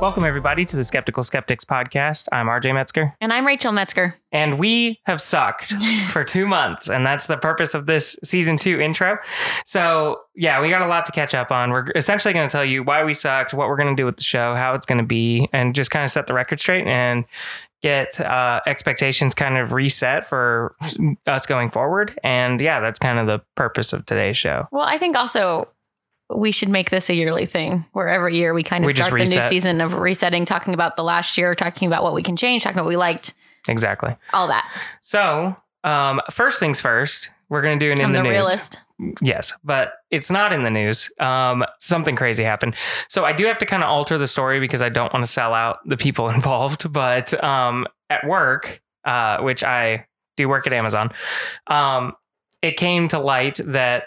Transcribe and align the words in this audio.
Welcome, 0.00 0.24
everybody, 0.24 0.64
to 0.66 0.76
the 0.76 0.84
Skeptical 0.84 1.22
Skeptics 1.22 1.64
podcast. 1.64 2.28
I'm 2.30 2.46
RJ 2.46 2.74
Metzger, 2.74 3.14
And 3.20 3.32
I'm 3.32 3.46
Rachel 3.46 3.72
Metzger. 3.72 4.14
and 4.30 4.58
we 4.58 5.00
have 5.04 5.22
sucked 5.22 5.72
for 6.10 6.22
two 6.22 6.46
months, 6.46 6.88
and 6.90 7.04
that's 7.06 7.26
the 7.26 7.38
purpose 7.38 7.74
of 7.74 7.86
this 7.86 8.14
season 8.22 8.58
two 8.58 8.78
intro. 8.78 9.16
So, 9.64 10.20
yeah, 10.34 10.60
we 10.60 10.68
got 10.68 10.82
a 10.82 10.86
lot 10.86 11.06
to 11.06 11.12
catch 11.12 11.34
up 11.34 11.50
on. 11.50 11.70
We're 11.70 11.90
essentially 11.96 12.34
going 12.34 12.46
to 12.46 12.52
tell 12.52 12.64
you 12.64 12.82
why 12.82 13.04
we 13.04 13.14
sucked, 13.14 13.54
what 13.54 13.68
we're 13.68 13.76
going 13.76 13.96
to 13.96 14.00
do 14.00 14.04
with 14.04 14.16
the 14.18 14.24
show, 14.24 14.54
how 14.54 14.74
it's 14.74 14.86
going 14.86 14.98
to 14.98 15.04
be, 15.06 15.48
and 15.52 15.74
just 15.74 15.90
kind 15.90 16.04
of 16.04 16.10
set 16.10 16.26
the 16.26 16.34
record 16.34 16.60
straight 16.60 16.86
and 16.86 17.24
get 17.82 18.20
uh, 18.20 18.60
expectations 18.66 19.34
kind 19.34 19.56
of 19.56 19.72
reset 19.72 20.26
for 20.26 20.74
us 21.26 21.46
going 21.46 21.70
forward. 21.70 22.18
And 22.22 22.60
yeah, 22.60 22.80
that's 22.80 22.98
kind 22.98 23.18
of 23.18 23.26
the 23.26 23.40
purpose 23.54 23.92
of 23.94 24.04
today's 24.06 24.36
show. 24.36 24.68
Well, 24.72 24.84
I 24.84 24.98
think 24.98 25.16
also 25.16 25.68
we 26.34 26.50
should 26.52 26.68
make 26.68 26.90
this 26.90 27.08
a 27.08 27.14
yearly 27.14 27.46
thing 27.46 27.84
where 27.92 28.08
every 28.08 28.36
year 28.36 28.52
we 28.52 28.62
kind 28.62 28.84
of 28.84 28.86
We 28.86 28.94
start 28.94 29.12
the 29.12 29.18
new 29.18 29.42
season 29.42 29.80
of 29.80 29.92
resetting, 29.94 30.44
talking 30.44 30.74
about 30.74 30.96
the 30.96 31.04
last 31.04 31.38
year, 31.38 31.54
talking 31.54 31.86
about 31.86 32.02
what 32.02 32.14
we 32.14 32.22
can 32.22 32.36
change, 32.36 32.64
talking 32.64 32.76
about 32.76 32.84
what 32.84 32.90
we 32.90 32.96
liked, 32.96 33.34
Exactly. 33.68 34.16
all 34.32 34.48
that. 34.48 34.68
So, 35.02 35.56
um, 35.84 36.20
first 36.30 36.58
things 36.58 36.80
first, 36.80 37.30
we're 37.48 37.62
going 37.62 37.78
to 37.78 37.86
do 37.86 37.92
an 37.92 38.00
in 38.00 38.06
I'm 38.06 38.12
the, 38.12 38.18
the, 38.18 38.22
news. 38.24 38.30
realist. 38.32 38.78
Yes, 39.20 39.52
but 39.62 39.92
it's 40.10 40.30
not 40.30 40.52
in 40.52 40.64
the 40.64 40.70
news. 40.70 41.10
Um, 41.20 41.64
something 41.80 42.16
crazy 42.16 42.42
happened. 42.42 42.74
So 43.08 43.24
I 43.24 43.32
do 43.32 43.44
have 43.46 43.58
to 43.58 43.66
kind 43.66 43.82
of 43.82 43.88
alter 43.88 44.18
the 44.18 44.26
story 44.26 44.58
because 44.58 44.82
I 44.82 44.88
don't 44.88 45.12
want 45.12 45.24
to 45.24 45.30
sell 45.30 45.54
out 45.54 45.78
the 45.86 45.96
people 45.96 46.28
involved. 46.30 46.92
But 46.92 47.32
um, 47.44 47.86
at 48.10 48.26
work, 48.26 48.80
uh, 49.04 49.38
which 49.42 49.62
I 49.62 50.06
do 50.36 50.48
work 50.48 50.66
at 50.66 50.72
Amazon, 50.72 51.12
um, 51.68 52.14
it 52.62 52.76
came 52.76 53.06
to 53.08 53.18
light 53.18 53.60
that 53.64 54.04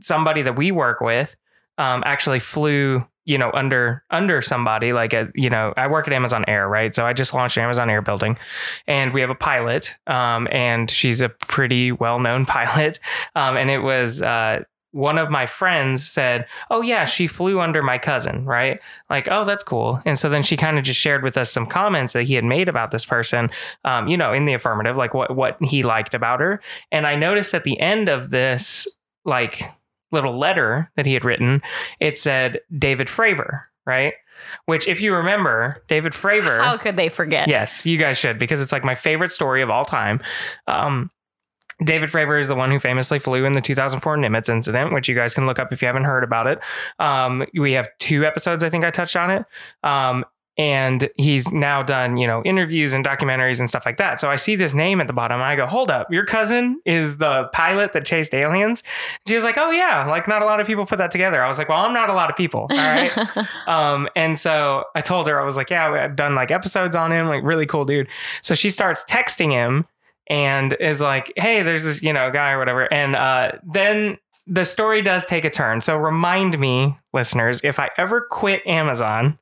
somebody 0.00 0.42
that 0.42 0.54
we 0.56 0.70
work 0.70 1.00
with 1.00 1.34
um, 1.78 2.02
actually 2.04 2.40
flew 2.40 3.04
you 3.28 3.36
know 3.36 3.50
under 3.52 4.02
under 4.10 4.42
somebody 4.42 4.90
like 4.90 5.12
a 5.12 5.28
you 5.34 5.50
know 5.50 5.72
i 5.76 5.86
work 5.86 6.08
at 6.08 6.14
amazon 6.14 6.44
air 6.48 6.68
right? 6.68 6.94
So 6.94 7.06
i 7.06 7.12
just 7.12 7.34
launched 7.34 7.58
amazon 7.58 7.88
air 7.90 8.02
building 8.02 8.36
and 8.88 9.12
we 9.12 9.20
have 9.20 9.30
a 9.30 9.34
pilot 9.34 9.94
um, 10.08 10.48
and 10.50 10.90
she's 10.90 11.20
a 11.20 11.28
pretty 11.28 11.92
well-known 11.92 12.46
pilot. 12.58 12.98
Um, 13.36 13.56
and 13.56 13.70
it 13.70 13.80
was 13.80 14.22
uh, 14.22 14.64
one 14.92 15.18
of 15.18 15.30
my 15.30 15.44
friends 15.44 16.08
said 16.08 16.46
oh 16.70 16.80
yeah 16.80 17.04
she 17.04 17.26
flew 17.26 17.60
under 17.60 17.82
my 17.82 17.98
cousin 17.98 18.46
right? 18.46 18.80
Like 19.10 19.28
oh 19.30 19.44
that's 19.44 19.62
cool. 19.62 20.00
And 20.06 20.18
so 20.18 20.30
then 20.30 20.42
she 20.42 20.56
kind 20.56 20.78
of 20.78 20.84
just 20.84 20.98
shared 20.98 21.22
with 21.22 21.36
us 21.36 21.52
some 21.52 21.66
comments 21.66 22.14
that 22.14 22.24
he 22.24 22.34
had 22.34 22.44
made 22.44 22.68
about 22.68 22.90
this 22.90 23.04
person 23.04 23.50
um, 23.84 24.08
you 24.08 24.16
know 24.16 24.32
in 24.32 24.46
the 24.46 24.54
affirmative 24.54 24.96
like 24.96 25.12
what 25.12 25.36
what 25.36 25.62
he 25.62 25.82
liked 25.82 26.14
about 26.14 26.40
her. 26.40 26.62
And 26.90 27.06
i 27.06 27.14
noticed 27.14 27.54
at 27.54 27.64
the 27.64 27.78
end 27.78 28.08
of 28.08 28.30
this 28.30 28.88
like 29.26 29.70
little 30.10 30.38
letter 30.38 30.90
that 30.96 31.06
he 31.06 31.14
had 31.14 31.24
written 31.24 31.62
it 32.00 32.16
said 32.18 32.60
david 32.76 33.08
fravor 33.08 33.62
right 33.86 34.14
which 34.66 34.86
if 34.86 35.00
you 35.00 35.14
remember 35.14 35.82
david 35.88 36.12
fravor 36.12 36.60
How 36.60 36.76
could 36.76 36.96
they 36.96 37.08
forget? 37.08 37.48
Yes, 37.48 37.84
you 37.84 37.98
guys 37.98 38.16
should 38.16 38.38
because 38.38 38.62
it's 38.62 38.70
like 38.72 38.84
my 38.84 38.94
favorite 38.94 39.30
story 39.30 39.62
of 39.62 39.70
all 39.70 39.84
time. 39.84 40.20
Um, 40.68 41.10
David 41.84 42.10
Fravor 42.10 42.38
is 42.40 42.48
the 42.48 42.56
one 42.56 42.70
who 42.72 42.78
famously 42.80 43.20
flew 43.20 43.44
in 43.44 43.52
the 43.52 43.60
2004 43.60 44.16
Nimitz 44.16 44.48
incident, 44.48 44.92
which 44.92 45.08
you 45.08 45.14
guys 45.14 45.32
can 45.32 45.46
look 45.46 45.58
up 45.60 45.72
if 45.72 45.80
you 45.80 45.86
haven't 45.86 46.04
heard 46.04 46.24
about 46.24 46.48
it. 46.48 46.58
Um, 46.98 47.46
we 47.54 47.72
have 47.72 47.88
two 48.00 48.24
episodes, 48.24 48.64
I 48.64 48.70
think 48.70 48.84
I 48.84 48.90
touched 48.90 49.14
on 49.16 49.30
it. 49.30 49.44
Um, 49.84 50.24
and 50.58 51.08
he's 51.14 51.52
now 51.52 51.84
done, 51.84 52.16
you 52.16 52.26
know, 52.26 52.42
interviews 52.42 52.92
and 52.92 53.04
documentaries 53.04 53.60
and 53.60 53.68
stuff 53.68 53.86
like 53.86 53.96
that. 53.98 54.18
So 54.18 54.28
I 54.28 54.34
see 54.34 54.56
this 54.56 54.74
name 54.74 55.00
at 55.00 55.06
the 55.06 55.12
bottom 55.12 55.36
and 55.36 55.44
I 55.44 55.54
go, 55.54 55.66
hold 55.66 55.88
up, 55.88 56.12
your 56.12 56.26
cousin 56.26 56.82
is 56.84 57.18
the 57.18 57.48
pilot 57.52 57.92
that 57.92 58.04
chased 58.04 58.34
aliens? 58.34 58.82
She 59.28 59.34
was 59.34 59.44
like, 59.44 59.56
oh, 59.56 59.70
yeah, 59.70 60.04
like 60.06 60.26
not 60.26 60.42
a 60.42 60.44
lot 60.44 60.58
of 60.58 60.66
people 60.66 60.84
put 60.84 60.98
that 60.98 61.12
together. 61.12 61.40
I 61.44 61.46
was 61.46 61.58
like, 61.58 61.68
well, 61.68 61.78
I'm 61.78 61.94
not 61.94 62.10
a 62.10 62.12
lot 62.12 62.28
of 62.28 62.36
people. 62.36 62.66
All 62.70 62.76
right. 62.76 63.12
Um, 63.66 64.08
and 64.16 64.38
so 64.38 64.84
I 64.94 65.00
told 65.00 65.26
her, 65.28 65.38
I 65.40 65.44
was 65.44 65.56
like, 65.56 65.68
yeah, 65.70 65.90
I've 65.90 66.16
done 66.16 66.34
like 66.34 66.50
episodes 66.50 66.96
on 66.96 67.12
him, 67.12 67.28
like 67.28 67.42
really 67.44 67.66
cool 67.66 67.84
dude. 67.84 68.08
So 68.40 68.54
she 68.54 68.70
starts 68.70 69.04
texting 69.04 69.50
him 69.50 69.86
and 70.28 70.74
is 70.80 71.00
like, 71.00 71.32
hey, 71.36 71.62
there's 71.62 71.84
this, 71.84 72.02
you 72.02 72.12
know, 72.12 72.30
guy 72.30 72.52
or 72.52 72.58
whatever. 72.58 72.92
And 72.92 73.14
uh, 73.14 73.52
then 73.62 74.16
the 74.46 74.64
story 74.64 75.02
does 75.02 75.24
take 75.26 75.44
a 75.44 75.50
turn. 75.50 75.80
So 75.80 75.96
remind 75.96 76.58
me, 76.58 76.96
listeners, 77.12 77.60
if 77.62 77.78
I 77.78 77.90
ever 77.98 78.26
quit 78.30 78.66
Amazon, 78.66 79.38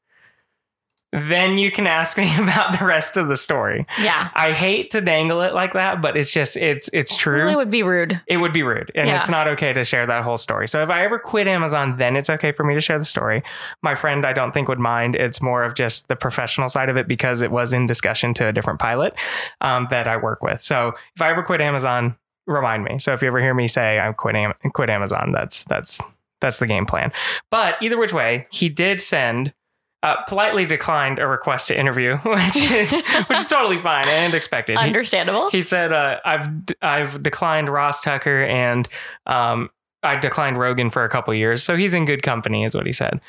then 1.12 1.56
you 1.56 1.70
can 1.70 1.86
ask 1.86 2.18
me 2.18 2.36
about 2.42 2.78
the 2.78 2.84
rest 2.84 3.16
of 3.16 3.28
the 3.28 3.36
story. 3.36 3.86
yeah. 4.00 4.30
I 4.34 4.52
hate 4.52 4.90
to 4.90 5.00
dangle 5.00 5.40
it 5.42 5.54
like 5.54 5.72
that, 5.74 6.02
but 6.02 6.16
it's 6.16 6.32
just 6.32 6.56
it's 6.56 6.90
it's 6.92 7.14
true 7.16 7.48
it 7.48 7.56
would 7.56 7.70
be 7.70 7.82
rude. 7.82 8.20
it 8.26 8.36
would 8.38 8.52
be 8.52 8.62
rude 8.62 8.90
and 8.94 9.08
Yeah. 9.08 9.18
it's 9.18 9.28
not 9.28 9.46
okay 9.48 9.72
to 9.72 9.84
share 9.84 10.04
that 10.06 10.24
whole 10.24 10.36
story. 10.36 10.68
So 10.68 10.82
if 10.82 10.90
I 10.90 11.04
ever 11.04 11.18
quit 11.18 11.46
Amazon, 11.46 11.96
then 11.96 12.16
it's 12.16 12.28
okay 12.28 12.52
for 12.52 12.64
me 12.64 12.74
to 12.74 12.80
share 12.80 12.98
the 12.98 13.04
story. 13.04 13.42
My 13.82 13.94
friend, 13.94 14.26
I 14.26 14.32
don't 14.32 14.52
think 14.52 14.68
would 14.68 14.78
mind. 14.80 15.14
It's 15.14 15.40
more 15.40 15.62
of 15.64 15.74
just 15.74 16.08
the 16.08 16.16
professional 16.16 16.68
side 16.68 16.88
of 16.88 16.96
it 16.96 17.06
because 17.08 17.40
it 17.40 17.50
was 17.50 17.72
in 17.72 17.86
discussion 17.86 18.34
to 18.34 18.48
a 18.48 18.52
different 18.52 18.80
pilot 18.80 19.14
um, 19.60 19.86
that 19.90 20.08
I 20.08 20.16
work 20.16 20.42
with. 20.42 20.62
So 20.62 20.92
if 21.14 21.22
I 21.22 21.30
ever 21.30 21.42
quit 21.42 21.60
Amazon, 21.60 22.16
remind 22.46 22.84
me. 22.84 22.98
So 22.98 23.12
if 23.12 23.22
you 23.22 23.28
ever 23.28 23.40
hear 23.40 23.54
me 23.54 23.68
say 23.68 23.98
I'm 23.98 24.14
quitting 24.14 24.52
quit 24.72 24.90
Amazon, 24.90 25.32
that's 25.32 25.64
that's 25.64 26.00
that's 26.40 26.58
the 26.58 26.66
game 26.66 26.84
plan. 26.84 27.12
But 27.50 27.76
either 27.80 27.96
which 27.96 28.12
way, 28.12 28.46
he 28.50 28.68
did 28.68 29.00
send. 29.00 29.54
Uh, 30.02 30.22
politely 30.28 30.64
declined 30.66 31.18
a 31.18 31.26
request 31.26 31.68
to 31.68 31.78
interview, 31.78 32.16
which 32.24 32.56
is 32.56 33.02
which 33.28 33.38
is 33.38 33.46
totally 33.46 33.80
fine 33.80 34.06
and 34.08 34.34
expected. 34.34 34.78
He- 34.78 34.84
Understandable. 34.84 35.50
he 35.50 35.62
said, 35.62 35.92
uh, 35.92 36.20
"I've 36.24 36.48
I've 36.82 37.22
declined 37.22 37.68
Ross 37.68 38.00
Tucker 38.02 38.44
and 38.44 38.86
um, 39.26 39.70
I 40.02 40.16
declined 40.16 40.58
Rogan 40.58 40.90
for 40.90 41.02
a 41.04 41.08
couple 41.08 41.34
years, 41.34 41.62
so 41.64 41.76
he's 41.76 41.94
in 41.94 42.04
good 42.04 42.22
company," 42.22 42.62
is 42.64 42.74
what 42.74 42.86
he 42.86 42.92
said. 42.92 43.20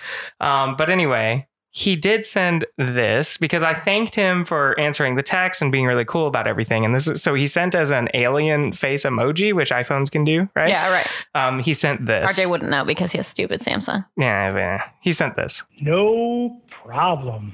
Um, 0.41 0.75
but 0.75 0.89
anyway, 0.89 1.47
he 1.77 1.95
did 1.95 2.25
send 2.25 2.65
this 2.79 3.37
because 3.37 3.61
I 3.61 3.75
thanked 3.75 4.15
him 4.15 4.43
for 4.45 4.77
answering 4.79 5.13
the 5.15 5.21
text 5.21 5.61
and 5.61 5.71
being 5.71 5.85
really 5.85 6.05
cool 6.05 6.25
about 6.25 6.47
everything. 6.47 6.83
And 6.83 6.95
this 6.95 7.07
is 7.07 7.21
so 7.21 7.35
he 7.35 7.45
sent 7.45 7.75
as 7.75 7.91
an 7.91 8.09
alien 8.15 8.73
face 8.73 9.03
emoji, 9.03 9.53
which 9.53 9.69
iPhones 9.69 10.09
can 10.09 10.25
do, 10.25 10.49
right? 10.55 10.69
Yeah, 10.69 10.89
right. 10.89 11.07
Um, 11.35 11.59
he 11.59 11.75
sent 11.75 12.07
this. 12.07 12.31
RJ 12.31 12.49
wouldn't 12.49 12.71
know 12.71 12.83
because 12.83 13.11
he 13.11 13.19
has 13.19 13.27
stupid 13.27 13.61
Samsung. 13.61 14.03
yeah, 14.17 14.57
yeah, 14.57 14.89
he 15.01 15.13
sent 15.13 15.35
this. 15.35 15.61
No 15.79 16.59
problem. 16.83 17.53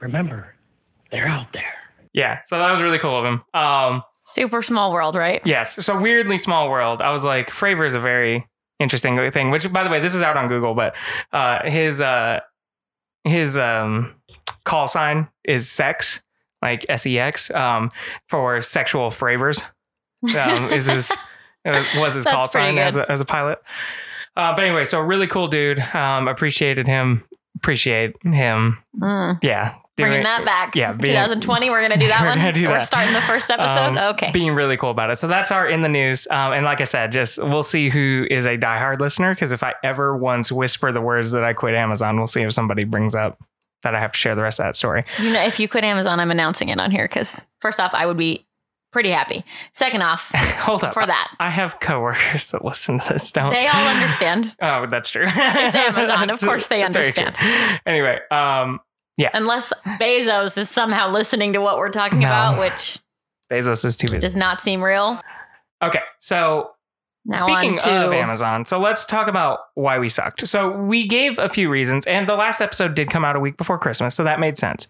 Remember, 0.00 0.56
they're 1.12 1.28
out 1.28 1.46
there. 1.52 1.74
Yeah, 2.12 2.40
so 2.46 2.58
that 2.58 2.68
was 2.68 2.82
really 2.82 2.98
cool 2.98 3.16
of 3.16 3.24
him. 3.24 3.44
Um, 3.54 4.02
Super 4.26 4.62
small 4.62 4.92
world, 4.92 5.14
right? 5.14 5.40
Yes. 5.44 5.84
So 5.86 6.00
weirdly 6.00 6.36
small 6.36 6.68
world. 6.68 7.00
I 7.00 7.12
was 7.12 7.24
like, 7.24 7.50
Fravor 7.50 7.86
is 7.86 7.94
a 7.94 8.00
very 8.00 8.44
interesting 8.80 9.30
thing. 9.30 9.52
Which, 9.52 9.72
by 9.72 9.84
the 9.84 9.88
way, 9.88 10.00
this 10.00 10.16
is 10.16 10.22
out 10.22 10.36
on 10.36 10.48
Google, 10.48 10.74
but 10.74 10.96
uh, 11.32 11.62
his 11.70 12.00
uh, 12.00 12.40
his 13.24 13.56
um, 13.58 14.14
call 14.64 14.88
sign 14.88 15.28
is 15.44 15.70
sex, 15.70 16.22
like 16.60 16.84
S 16.88 17.06
E 17.06 17.18
X, 17.18 17.50
um, 17.50 17.90
for 18.28 18.62
sexual 18.62 19.10
fravors. 19.10 19.62
Um, 20.36 20.64
is 20.72 20.86
his 20.86 21.10
uh, 21.64 21.84
was 21.96 22.14
his 22.14 22.24
That's 22.24 22.34
call 22.34 22.48
sign 22.48 22.78
as 22.78 22.96
a, 22.96 23.10
as 23.10 23.20
a 23.20 23.24
pilot. 23.24 23.58
Uh, 24.36 24.54
but 24.54 24.64
anyway, 24.64 24.84
so 24.84 25.00
really 25.00 25.26
cool 25.26 25.48
dude. 25.48 25.78
Um, 25.78 26.28
appreciated 26.28 26.86
him. 26.86 27.24
Appreciate 27.56 28.16
him. 28.24 28.78
Mm. 28.98 29.38
Yeah. 29.42 29.74
Bringing 30.02 30.16
doing- 30.18 30.24
that 30.24 30.44
back. 30.44 30.74
yeah, 30.76 30.92
being- 30.92 31.14
2020, 31.14 31.70
we're 31.70 31.80
going 31.80 31.92
to 31.92 31.98
do 31.98 32.08
that 32.08 32.20
We're 32.22 32.28
one. 32.28 32.36
gonna 32.38 32.52
do 32.52 32.66
We're 32.68 32.74
that. 32.78 32.86
starting 32.86 33.12
the 33.14 33.22
first 33.22 33.50
episode. 33.50 33.96
Um, 33.96 34.14
okay. 34.14 34.30
being 34.32 34.54
really 34.54 34.76
cool 34.76 34.90
about 34.90 35.10
it. 35.10 35.16
So 35.18 35.26
that's 35.26 35.50
our 35.50 35.66
in 35.68 35.82
the 35.82 35.88
news. 35.88 36.26
Um, 36.30 36.52
and 36.52 36.64
like 36.64 36.80
I 36.80 36.84
said, 36.84 37.12
just 37.12 37.42
we'll 37.42 37.62
see 37.62 37.88
who 37.88 38.26
is 38.30 38.46
a 38.46 38.56
diehard 38.58 39.00
listener. 39.00 39.34
Because 39.34 39.52
if 39.52 39.62
I 39.64 39.74
ever 39.82 40.16
once 40.16 40.52
whisper 40.52 40.92
the 40.92 41.00
words 41.00 41.30
that 41.32 41.44
I 41.44 41.52
quit 41.52 41.74
Amazon, 41.74 42.16
we'll 42.18 42.26
see 42.26 42.42
if 42.42 42.52
somebody 42.52 42.84
brings 42.84 43.14
up 43.14 43.38
that 43.82 43.94
I 43.94 44.00
have 44.00 44.12
to 44.12 44.18
share 44.18 44.34
the 44.34 44.42
rest 44.42 44.60
of 44.60 44.66
that 44.66 44.76
story. 44.76 45.04
You 45.18 45.32
know, 45.32 45.42
if 45.42 45.58
you 45.58 45.68
quit 45.68 45.82
Amazon, 45.84 46.20
I'm 46.20 46.30
announcing 46.30 46.68
it 46.68 46.78
on 46.78 46.90
here 46.90 47.08
because 47.08 47.44
first 47.60 47.80
off, 47.80 47.94
I 47.94 48.06
would 48.06 48.16
be 48.16 48.46
pretty 48.92 49.10
happy. 49.10 49.42
Second 49.72 50.02
off, 50.02 50.30
Hold 50.34 50.84
up. 50.84 50.92
for 50.94 51.04
that, 51.04 51.34
I 51.40 51.50
have 51.50 51.80
coworkers 51.80 52.50
that 52.52 52.64
listen 52.64 53.00
to 53.00 53.12
this. 53.14 53.32
Don't 53.32 53.50
they 53.50 53.66
all 53.66 53.86
understand. 53.88 54.54
Oh, 54.62 54.86
that's 54.86 55.10
true. 55.10 55.24
It's 55.26 55.76
Amazon. 55.76 56.30
Of 56.30 56.40
course 56.40 56.66
they 56.68 56.80
that's 56.82 56.94
very 56.94 57.10
true. 57.10 57.24
understand. 57.24 57.80
Anyway, 57.86 58.18
um, 58.30 58.78
Unless 59.34 59.72
Bezos 60.00 60.56
is 60.58 60.68
somehow 60.68 61.10
listening 61.10 61.52
to 61.52 61.60
what 61.60 61.78
we're 61.78 61.90
talking 61.90 62.20
No. 62.20 62.26
about, 62.26 62.58
which 62.58 62.98
Bezos 63.50 63.84
is 63.84 63.96
too 63.96 64.08
busy. 64.08 64.18
does 64.20 64.36
not 64.36 64.60
seem 64.60 64.82
real. 64.82 65.20
Okay, 65.84 66.00
so 66.20 66.70
Now 67.24 67.36
Speaking 67.36 67.78
to 67.78 68.06
of 68.06 68.12
Amazon, 68.12 68.64
so 68.64 68.80
let's 68.80 69.04
talk 69.04 69.28
about 69.28 69.60
why 69.74 69.96
we 69.98 70.08
sucked. 70.08 70.48
So 70.48 70.70
we 70.72 71.06
gave 71.06 71.38
a 71.38 71.48
few 71.48 71.68
reasons, 71.70 72.04
and 72.06 72.28
the 72.28 72.34
last 72.34 72.60
episode 72.60 72.94
did 72.96 73.10
come 73.10 73.24
out 73.24 73.36
a 73.36 73.40
week 73.40 73.56
before 73.56 73.78
Christmas, 73.78 74.14
so 74.16 74.24
that 74.24 74.40
made 74.40 74.58
sense. 74.58 74.88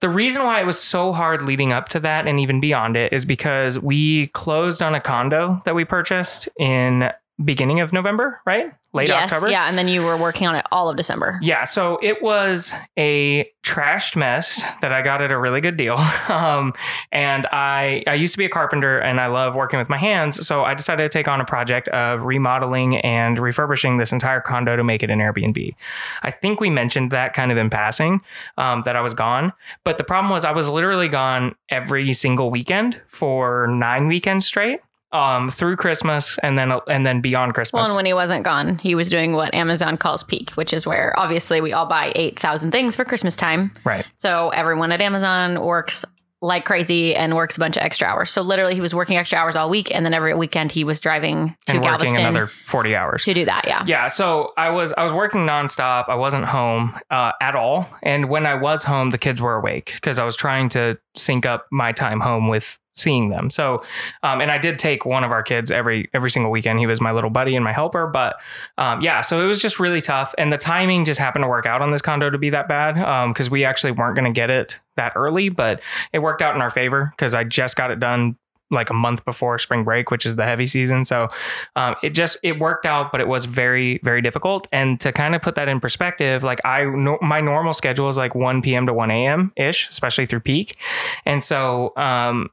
The 0.00 0.08
reason 0.08 0.42
why 0.42 0.60
it 0.60 0.66
was 0.66 0.78
so 0.80 1.12
hard 1.12 1.42
leading 1.42 1.72
up 1.72 1.88
to 1.90 2.00
that 2.00 2.26
and 2.26 2.40
even 2.40 2.58
beyond 2.60 2.96
it 2.96 3.12
is 3.12 3.24
because 3.24 3.78
we 3.78 4.26
closed 4.28 4.82
on 4.82 4.94
a 4.96 5.00
condo 5.00 5.62
that 5.66 5.76
we 5.76 5.84
purchased 5.84 6.48
in 6.58 7.10
beginning 7.44 7.78
of 7.78 7.92
November, 7.92 8.40
right? 8.44 8.72
Late 8.94 9.08
yes, 9.08 9.30
October. 9.30 9.50
yeah, 9.50 9.68
and 9.68 9.76
then 9.76 9.86
you 9.86 10.02
were 10.02 10.16
working 10.16 10.46
on 10.46 10.56
it 10.56 10.64
all 10.72 10.88
of 10.88 10.96
December. 10.96 11.38
Yeah, 11.42 11.64
so 11.64 11.98
it 12.02 12.22
was 12.22 12.72
a 12.98 13.46
trashed 13.62 14.16
mess 14.16 14.62
that 14.80 14.92
I 14.94 15.02
got 15.02 15.20
at 15.20 15.30
a 15.30 15.38
really 15.38 15.60
good 15.60 15.76
deal. 15.76 15.96
Um, 16.28 16.74
and 17.10 17.46
I 17.52 18.04
I 18.06 18.14
used 18.14 18.34
to 18.34 18.38
be 18.38 18.44
a 18.44 18.50
carpenter 18.50 18.98
and 18.98 19.18
I 19.18 19.28
love 19.28 19.54
working 19.54 19.78
with 19.78 19.88
my 19.88 19.96
hands, 19.96 20.46
so 20.46 20.64
I 20.64 20.74
decided 20.74 21.02
to 21.04 21.08
take 21.08 21.26
on 21.26 21.40
a 21.40 21.44
project 21.44 21.88
of 21.88 22.22
remodeling 22.22 22.98
and 22.98 23.38
refurbishing 23.38 23.96
this 23.96 24.12
entire 24.12 24.40
condo 24.40 24.76
to 24.76 24.84
make 24.84 25.02
it 25.02 25.10
an 25.10 25.20
Airbnb. 25.20 25.74
I 26.22 26.30
think 26.30 26.60
we 26.60 26.70
mentioned 26.70 27.10
that 27.12 27.32
kind 27.34 27.50
of 27.50 27.56
in 27.56 27.70
passing 27.70 28.20
um, 28.58 28.82
that 28.82 28.94
I 28.94 29.00
was 29.00 29.14
gone, 29.14 29.52
but 29.84 29.96
the 29.98 30.04
problem 30.04 30.30
was 30.30 30.44
I 30.44 30.52
was 30.52 30.68
literally 30.68 31.08
gone 31.08 31.54
every 31.70 32.12
single 32.12 32.50
weekend 32.50 33.00
for 33.06 33.66
nine 33.68 34.06
weekends 34.06 34.46
straight. 34.46 34.80
Um, 35.10 35.50
through 35.50 35.76
Christmas 35.76 36.38
and 36.42 36.58
then 36.58 36.70
and 36.86 37.06
then 37.06 37.22
beyond 37.22 37.48
Well, 37.50 37.54
Christmas. 37.54 37.88
and 37.88 37.96
when 37.96 38.04
he 38.04 38.12
wasn't 38.12 38.44
gone, 38.44 38.76
he 38.78 38.94
was 38.94 39.08
doing 39.08 39.32
what 39.32 39.54
Amazon 39.54 39.96
calls 39.96 40.22
peak, 40.22 40.50
which 40.50 40.74
is 40.74 40.86
where 40.86 41.18
obviously 41.18 41.62
we 41.62 41.72
all 41.72 41.86
buy 41.86 42.12
8,000 42.14 42.72
things 42.72 42.94
for 42.94 43.04
Christmas 43.06 43.34
time. 43.34 43.72
right. 43.84 44.04
So 44.18 44.50
everyone 44.50 44.92
at 44.92 45.00
Amazon 45.00 45.64
works 45.64 46.04
like 46.40 46.64
crazy 46.66 47.16
and 47.16 47.34
works 47.34 47.56
a 47.56 47.58
bunch 47.58 47.76
of 47.76 47.82
extra 47.82 48.06
hours. 48.06 48.30
So 48.30 48.42
literally 48.42 48.74
he 48.74 48.80
was 48.82 48.94
working 48.94 49.16
extra 49.16 49.38
hours 49.38 49.56
all 49.56 49.68
week 49.70 49.90
and 49.92 50.04
then 50.04 50.12
every 50.14 50.34
weekend 50.34 50.70
he 50.70 50.84
was 50.84 51.00
driving 51.00 51.56
to 51.66 51.72
And 51.72 51.80
working 51.82 51.98
Galveston 52.14 52.26
another 52.26 52.50
40 52.66 52.94
hours. 52.94 53.24
to 53.24 53.32
do 53.34 53.44
that. 53.46 53.64
Yeah. 53.66 53.82
Yeah, 53.86 54.08
so 54.08 54.52
I 54.58 54.68
was 54.70 54.92
I 54.98 55.02
was 55.04 55.12
working 55.14 55.40
nonstop. 55.46 56.04
I 56.08 56.14
wasn't 56.16 56.44
home 56.44 56.94
uh, 57.10 57.32
at 57.40 57.56
all, 57.56 57.88
and 58.04 58.28
when 58.28 58.44
I 58.46 58.54
was 58.54 58.84
home, 58.84 59.10
the 59.10 59.18
kids 59.18 59.40
were 59.40 59.54
awake 59.56 59.92
because 59.94 60.18
I 60.20 60.24
was 60.24 60.36
trying 60.36 60.68
to 60.70 60.98
sync 61.16 61.44
up 61.46 61.66
my 61.72 61.90
time 61.92 62.20
home 62.20 62.46
with 62.48 62.78
seeing 62.98 63.28
them. 63.30 63.50
So, 63.50 63.82
um, 64.22 64.40
and 64.40 64.50
I 64.50 64.58
did 64.58 64.78
take 64.78 65.04
one 65.04 65.24
of 65.24 65.30
our 65.30 65.42
kids 65.42 65.70
every 65.70 66.10
every 66.12 66.30
single 66.30 66.50
weekend. 66.50 66.78
He 66.78 66.86
was 66.86 67.00
my 67.00 67.12
little 67.12 67.30
buddy 67.30 67.56
and 67.56 67.64
my 67.64 67.72
helper. 67.72 68.06
But 68.06 68.36
um, 68.76 69.00
yeah, 69.00 69.20
so 69.20 69.42
it 69.42 69.46
was 69.46 69.60
just 69.60 69.80
really 69.80 70.00
tough, 70.00 70.34
and 70.38 70.52
the 70.52 70.58
timing 70.58 71.04
just 71.04 71.20
happened 71.20 71.44
to 71.44 71.48
work 71.48 71.66
out 71.66 71.82
on 71.82 71.90
this 71.90 72.02
condo 72.02 72.30
to 72.30 72.38
be 72.38 72.50
that 72.50 72.68
bad 72.68 72.94
because 73.28 73.50
we 73.50 73.64
actually 73.64 73.92
weren't 73.92 74.14
going 74.14 74.32
to 74.32 74.36
get 74.36 74.50
it 74.50 74.80
that 74.96 75.12
early, 75.16 75.48
but 75.48 75.80
it 76.12 76.18
worked 76.18 76.42
out 76.42 76.54
in 76.54 76.60
our 76.60 76.70
favor 76.70 77.12
because 77.16 77.34
I 77.34 77.44
just 77.44 77.76
got 77.76 77.90
it 77.90 78.00
done 78.00 78.36
like 78.70 78.90
a 78.90 78.94
month 78.94 79.24
before 79.24 79.58
spring 79.58 79.84
break, 79.84 80.10
which 80.10 80.26
is 80.26 80.36
the 80.36 80.44
heavy 80.44 80.66
season. 80.66 81.04
So 81.04 81.28
um, 81.76 81.94
it 82.02 82.10
just 82.10 82.36
it 82.42 82.58
worked 82.58 82.86
out, 82.86 83.10
but 83.12 83.20
it 83.20 83.28
was 83.28 83.46
very 83.46 83.98
very 84.02 84.20
difficult. 84.20 84.68
And 84.72 85.00
to 85.00 85.12
kind 85.12 85.34
of 85.34 85.42
put 85.42 85.54
that 85.54 85.68
in 85.68 85.80
perspective, 85.80 86.42
like 86.42 86.60
I 86.64 86.84
no, 86.84 87.18
my 87.22 87.40
normal 87.40 87.72
schedule 87.72 88.08
is 88.08 88.16
like 88.16 88.34
1 88.34 88.62
p.m. 88.62 88.86
to 88.86 88.92
1 88.92 89.10
a.m. 89.10 89.52
ish, 89.56 89.88
especially 89.88 90.26
through 90.26 90.40
peak. 90.40 90.76
And 91.24 91.42
so 91.42 91.92
um, 91.96 92.50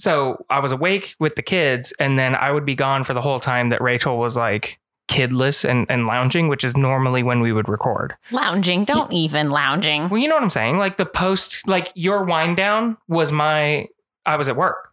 so 0.00 0.44
I 0.48 0.60
was 0.60 0.72
awake 0.72 1.14
with 1.18 1.36
the 1.36 1.42
kids, 1.42 1.92
and 1.98 2.18
then 2.18 2.34
I 2.34 2.50
would 2.50 2.64
be 2.64 2.74
gone 2.74 3.04
for 3.04 3.14
the 3.14 3.20
whole 3.20 3.40
time 3.40 3.68
that 3.68 3.80
Rachel 3.82 4.18
was 4.18 4.36
like 4.36 4.78
kidless 5.08 5.68
and, 5.68 5.86
and 5.90 6.06
lounging, 6.06 6.48
which 6.48 6.64
is 6.64 6.76
normally 6.76 7.22
when 7.22 7.40
we 7.40 7.52
would 7.52 7.68
record. 7.68 8.14
Lounging. 8.30 8.84
Don't 8.84 9.12
even 9.12 9.50
lounging. 9.50 10.08
Well, 10.08 10.20
you 10.20 10.28
know 10.28 10.36
what 10.36 10.44
I'm 10.44 10.50
saying? 10.50 10.78
Like 10.78 10.96
the 10.96 11.04
post, 11.04 11.66
like 11.66 11.92
your 11.94 12.24
wind 12.24 12.56
down 12.56 12.96
was 13.08 13.32
my, 13.32 13.88
I 14.24 14.36
was 14.36 14.48
at 14.48 14.56
work. 14.56 14.90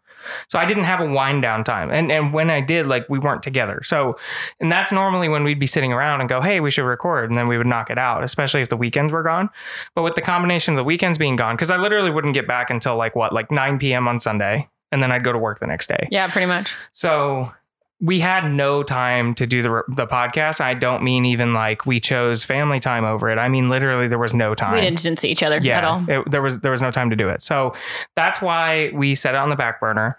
So 0.50 0.60
I 0.60 0.66
didn't 0.66 0.84
have 0.84 1.00
a 1.00 1.06
wind 1.06 1.42
down 1.42 1.64
time. 1.64 1.90
And 1.90 2.12
and 2.12 2.34
when 2.34 2.50
I 2.50 2.60
did, 2.60 2.86
like 2.86 3.08
we 3.08 3.18
weren't 3.18 3.44
together. 3.44 3.82
So 3.84 4.18
and 4.60 4.70
that's 4.70 4.92
normally 4.92 5.30
when 5.30 5.46
we'd 5.46 5.60
be 5.60 5.68
sitting 5.68 5.94
around 5.94 6.20
and 6.20 6.28
go, 6.28 6.42
hey, 6.42 6.60
we 6.60 6.70
should 6.70 6.84
record. 6.84 7.30
And 7.30 7.38
then 7.38 7.48
we 7.48 7.58
would 7.58 7.68
knock 7.68 7.90
it 7.90 7.98
out, 7.98 8.24
especially 8.26 8.62
if 8.62 8.68
the 8.68 8.76
weekends 8.76 9.14
were 9.14 9.24
gone. 9.24 9.50
But 9.96 10.04
with 10.04 10.16
the 10.16 10.22
combination 10.22 10.74
of 10.74 10.78
the 10.78 10.84
weekends 10.84 11.18
being 11.18 11.38
gone, 11.38 11.56
because 11.56 11.72
I 11.72 11.78
literally 11.78 12.12
wouldn't 12.12 12.34
get 12.34 12.46
back 12.46 12.70
until 12.70 12.98
like 12.98 13.16
what, 13.16 13.32
like 13.32 13.52
9 13.52 13.80
p.m. 13.80 14.08
on 14.08 14.20
Sunday. 14.20 14.68
And 14.92 15.02
then 15.04 15.12
I'd 15.12 15.24
go 15.24 15.32
to 15.34 15.40
work 15.40 15.60
the 15.60 15.68
next 15.68 15.88
day. 15.88 16.08
Yeah, 16.12 16.28
pretty 16.28 16.46
much. 16.48 16.72
So 16.92 17.52
we 18.00 18.20
had 18.20 18.52
no 18.52 18.84
time 18.84 19.34
to 19.34 19.48
do 19.48 19.62
the 19.64 19.84
the 19.88 20.06
podcast. 20.06 20.62
I 20.62 20.76
don't 20.76 21.02
mean 21.04 21.26
even 21.26 21.54
like 21.54 21.86
we 21.88 22.00
chose 22.00 22.44
family 22.44 22.80
time 22.80 23.04
over 23.06 23.28
it. 23.30 23.40
I 23.40 23.50
mean 23.50 23.70
literally 23.70 24.08
there 24.08 24.20
was 24.20 24.36
no 24.36 24.54
time. 24.54 24.76
We 24.76 24.82
didn't, 24.82 25.02
didn't 25.02 25.20
see 25.20 25.30
each 25.30 25.42
other 25.42 25.58
yeah, 25.58 25.80
at 25.80 25.84
all. 25.84 26.06
it- 26.08 26.30
there 26.30 26.42
was 26.44 26.60
there 26.60 26.72
was 26.72 26.82
no 26.82 26.92
time 26.92 27.10
to 27.10 27.16
do 27.16 27.28
it. 27.28 27.42
So 27.42 27.74
that's 28.16 28.40
why 28.40 28.92
we 28.94 29.16
set 29.16 29.34
it 29.34 29.40
on 29.40 29.50
the 29.50 29.56
back 29.56 29.80
burner. 29.80 30.16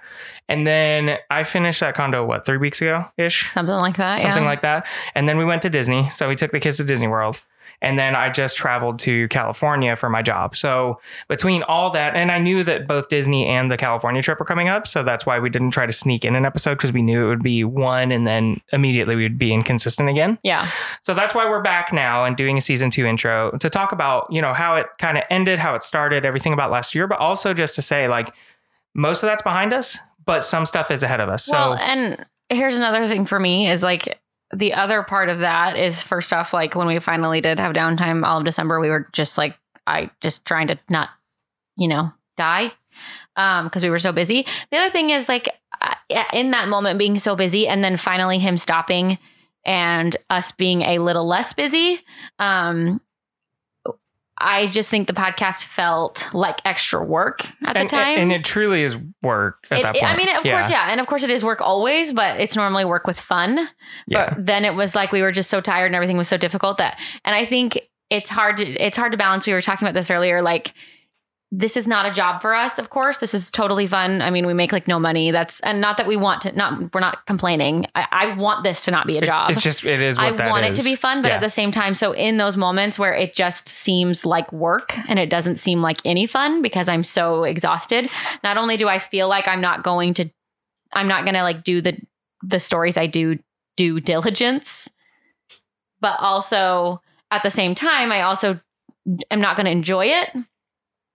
And 0.49 0.67
then 0.67 1.19
I 1.31 1.45
finished 1.45 1.79
that 1.81 1.95
condo 1.95 2.27
what 2.27 2.45
three 2.45 2.57
weeks 2.57 2.83
ago 2.83 3.05
ish, 3.17 3.49
Something 3.53 3.77
like 3.77 3.97
that. 3.99 4.19
something 4.19 4.43
yeah. 4.43 4.49
like 4.49 4.63
that. 4.63 4.85
And 5.15 5.29
then 5.29 5.39
we 5.39 5.45
went 5.45 5.63
to 5.63 5.71
Disney. 5.71 6.11
So 6.11 6.29
we 6.29 6.35
took 6.35 6.51
the 6.51 6.59
kids 6.61 6.79
to 6.79 6.85
Disney 6.85 7.07
World. 7.07 7.41
And 7.81 7.99
then 7.99 8.17
I 8.17 8.29
just 8.31 8.57
traveled 8.57 8.99
to 9.01 9.29
California 9.29 9.95
for 9.95 10.11
my 10.11 10.21
job. 10.21 10.57
So 10.57 10.99
between 11.29 11.63
all 11.63 11.91
that, 11.91 12.17
and 12.17 12.33
I 12.33 12.39
knew 12.39 12.65
that 12.65 12.89
both 12.89 13.09
Disney 13.09 13.47
and 13.47 13.71
the 13.71 13.77
California 13.77 14.21
trip 14.21 14.41
were 14.41 14.45
coming 14.45 14.69
up. 14.69 14.89
So 14.89 15.03
that's 15.03 15.25
why 15.25 15.39
we 15.39 15.49
didn't 15.49 15.71
try 15.71 15.87
to 15.87 15.93
sneak 15.93 16.25
in 16.25 16.35
an 16.35 16.45
episode 16.45 16.75
because 16.75 16.93
we 16.93 17.03
knew 17.03 17.27
it 17.27 17.29
would 17.29 17.43
be 17.43 17.63
one 17.63 18.11
and 18.11 18.27
then 18.27 18.61
immediately 18.73 19.15
we 19.15 19.23
would 19.23 19.39
be 19.39 19.53
inconsistent 19.53 20.09
again. 20.09 20.39
Yeah. 20.43 20.69
So 21.03 21.15
that's 21.15 21.35
why 21.35 21.49
we're 21.49 21.63
back 21.63 21.93
now 21.93 22.25
and 22.25 22.37
doing 22.37 22.59
a 22.59 22.61
season 22.61 22.91
two 22.91 23.07
intro 23.07 23.57
to 23.59 23.71
talk 23.71 23.93
about, 23.93 24.27
you 24.31 24.43
know, 24.43 24.55
how 24.55 24.75
it 24.75 24.87
kind 24.99 25.17
of 25.17 25.25
ended, 25.31 25.61
how 25.61 25.75
it 25.75 25.85
started, 25.85 26.25
everything 26.25 26.53
about 26.53 26.71
last 26.71 26.95
year, 26.95 27.07
but 27.07 27.19
also 27.19 27.55
just 27.55 27.77
to 27.77 27.83
say 27.83 28.09
like 28.09 28.33
most 28.95 29.23
of 29.23 29.29
that's 29.29 29.43
behind 29.43 29.73
us, 29.73 29.99
but 30.25 30.45
some 30.45 30.67
stuff 30.67 30.91
is 30.91 31.05
ahead 31.05 31.21
of 31.21 31.29
us. 31.29 31.45
So 31.45 31.75
and 31.75 32.27
here's 32.49 32.77
another 32.77 33.07
thing 33.07 33.27
for 33.27 33.39
me 33.39 33.71
is 33.71 33.83
like 33.83 34.19
the 34.55 34.75
other 34.75 35.03
part 35.03 35.29
of 35.29 35.41
that 35.41 35.77
is 35.77 36.03
first 36.03 36.33
off, 36.33 36.53
like 36.53 36.75
when 36.75 36.87
we 36.87 36.99
finally 37.01 37.41
did 37.41 37.59
have 37.59 37.75
downtime 37.75 38.25
all 38.27 38.39
of 38.39 38.45
December, 38.45 38.81
we 38.81 38.89
were 38.89 39.09
just 39.13 39.37
like, 39.37 39.57
I 39.87 40.11
just 40.23 40.47
trying 40.47 40.69
to 40.69 40.79
not, 40.89 41.11
you 41.77 41.89
know, 41.89 42.13
die 42.37 42.73
um 43.37 43.65
because 43.65 43.83
we 43.83 43.91
were 43.91 43.99
so 43.99 44.13
busy. 44.13 44.47
The 44.71 44.79
other 44.79 44.91
thing 44.91 45.11
is 45.11 45.29
like 45.29 45.49
in 46.33 46.51
that 46.51 46.69
moment 46.69 46.99
being 46.99 47.19
so 47.19 47.37
busy 47.37 47.69
and 47.69 47.83
then 47.83 47.97
finally 47.97 48.39
him 48.39 48.59
stopping 48.59 49.19
and 49.65 50.17
us 50.31 50.53
being 50.53 50.83
a 50.83 50.99
little 50.99 51.27
less 51.27 51.53
busy. 51.53 52.01
Um 52.39 53.01
I 54.41 54.67
just 54.69 54.89
think 54.91 55.07
the 55.09 55.13
podcast 55.13 55.65
felt 55.65 56.29
like 56.33 56.61
extra 56.65 57.03
work 57.03 57.45
at 57.65 57.77
and, 57.77 57.89
the 57.89 57.97
time. 57.97 58.19
and 58.19 58.33
it 58.33 58.45
truly 58.45 58.83
is 58.83 58.97
work 59.23 59.67
at 59.71 59.81
It- 59.81 59.83
that 59.83 59.95
point. 59.95 60.05
I 60.05 60.17
mean, 60.17 60.29
of 60.29 60.43
course, 60.43 60.71
yeah, 60.71 60.89
and 60.91 61.01
of 61.01 61.07
course, 61.07 61.23
it 61.23 61.31
is 61.31 61.45
work 61.45 61.61
always, 61.61 62.13
but 62.13 62.39
it's 62.41 62.55
normally 62.55 62.85
work 62.85 63.07
with 63.07 63.19
fun. 63.19 63.69
Yeah. 64.07 64.31
But 64.35 64.47
then 64.47 64.65
it 64.65 64.75
was 64.75 64.95
like 64.95 65.13
we 65.13 65.23
were 65.23 65.33
just 65.33 65.51
so 65.51 65.61
tired 65.61 65.87
and 65.87 65.95
everything 65.95 66.17
was 66.17 66.29
so 66.29 66.37
difficult 66.37 66.79
that, 66.79 66.99
and 67.25 67.35
I 67.35 67.45
think 67.47 67.81
it's 68.11 68.31
hard 68.31 68.57
to 68.59 68.65
it's 68.65 68.97
hard 68.97 69.13
to 69.13 69.19
balance. 69.19 69.47
We 69.47 69.53
were 69.53 69.63
talking 69.63 69.87
about 69.87 69.95
this 69.95 70.11
earlier, 70.11 70.41
like. 70.43 70.73
This 71.51 71.79
is 71.79 71.87
not 71.87 72.05
a 72.05 72.13
job 72.13 72.43
for 72.43 72.55
us, 72.55 72.79
of 72.79 72.91
course. 72.91 73.19
This 73.19 73.33
is 73.33 73.51
totally 73.51 73.87
fun. 73.87 74.21
I 74.21 74.29
mean, 74.29 74.47
we 74.47 74.53
make 74.53 74.71
like 74.71 74.87
no 74.87 74.99
money. 74.99 75.31
That's 75.31 75.61
and 75.61 75.81
not 75.81 75.97
that 75.97 76.07
we 76.07 76.15
want 76.15 76.43
to 76.43 76.53
not 76.53 76.93
we're 76.93 77.01
not 77.01 77.25
complaining. 77.27 77.87
I, 77.95 78.07
I 78.13 78.35
want 78.37 78.65
this 78.65 78.85
to 78.85 78.91
not 78.91 79.07
be 79.07 79.17
a 79.17 79.23
job. 79.23 79.51
it's 79.51 79.63
just 79.63 79.83
it 79.87 80.03
is 80.03 80.19
I 80.19 80.33
want 80.33 80.67
it 80.67 80.73
is. 80.73 80.79
to 80.79 80.85
be 80.85 80.95
fun, 80.95 81.23
but 81.23 81.29
Yeah. 81.29 81.37
at 81.37 81.41
the 81.41 81.49
same 81.49 81.71
time, 81.73 81.95
so 81.95 82.13
in 82.13 82.37
those 82.37 82.59
moments 82.59 82.99
where 82.99 83.15
it 83.15 83.35
just 83.35 83.67
seems 83.67 84.27
like 84.27 84.53
work 84.53 84.93
and 85.09 85.19
it 85.19 85.31
doesn't 85.31 85.57
seem 85.57 85.81
like 85.81 86.01
any 86.05 86.27
fun 86.27 86.61
because 86.61 86.87
I'm 86.87 87.03
so 87.03 87.45
exhausted, 87.45 88.11
not 88.45 88.59
only 88.59 88.77
do 88.77 88.87
I 88.87 88.99
feel 88.99 89.27
like 89.27 89.49
I'm 89.49 89.63
not 89.63 89.83
going 89.83 90.13
to, 90.15 90.29
I'm 90.93 91.09
not 91.09 91.25
going 91.25 91.35
to 91.35 91.43
like 91.43 91.65
do 91.65 91.81
the 91.81 91.97
the 92.43 92.61
stories 92.61 92.99
I 92.99 93.07
do 93.07 93.39
due 93.79 94.01
diligence, 94.01 94.87
but 96.03 96.21
also 96.21 97.01
at 97.31 97.43
the 97.43 97.51
same 97.51 97.75
time, 97.75 98.13
I 98.13 98.21
also 98.21 98.61
am 99.31 99.41
not 99.41 99.57
going 99.57 99.65
to 99.65 99.73
enjoy 99.73 100.07
it. 100.07 100.29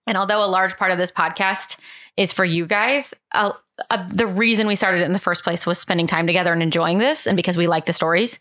And 0.07 0.17
although 0.17 0.43
a 0.43 0.47
large 0.47 0.77
part 0.77 0.91
of 0.91 0.97
this 0.97 1.11
podcast 1.11 1.77
is 2.17 2.31
for 2.33 2.45
you 2.45 2.65
guys, 2.65 3.13
uh, 3.33 3.53
uh, 3.89 4.07
the 4.11 4.27
reason 4.27 4.67
we 4.67 4.75
started 4.75 5.01
it 5.01 5.05
in 5.05 5.13
the 5.13 5.19
first 5.19 5.43
place 5.43 5.65
was 5.65 5.79
spending 5.79 6.07
time 6.07 6.27
together 6.27 6.53
and 6.53 6.61
enjoying 6.61 6.99
this, 6.99 7.25
and 7.25 7.35
because 7.35 7.57
we 7.57 7.67
like 7.67 7.85
the 7.85 7.93
stories. 7.93 8.39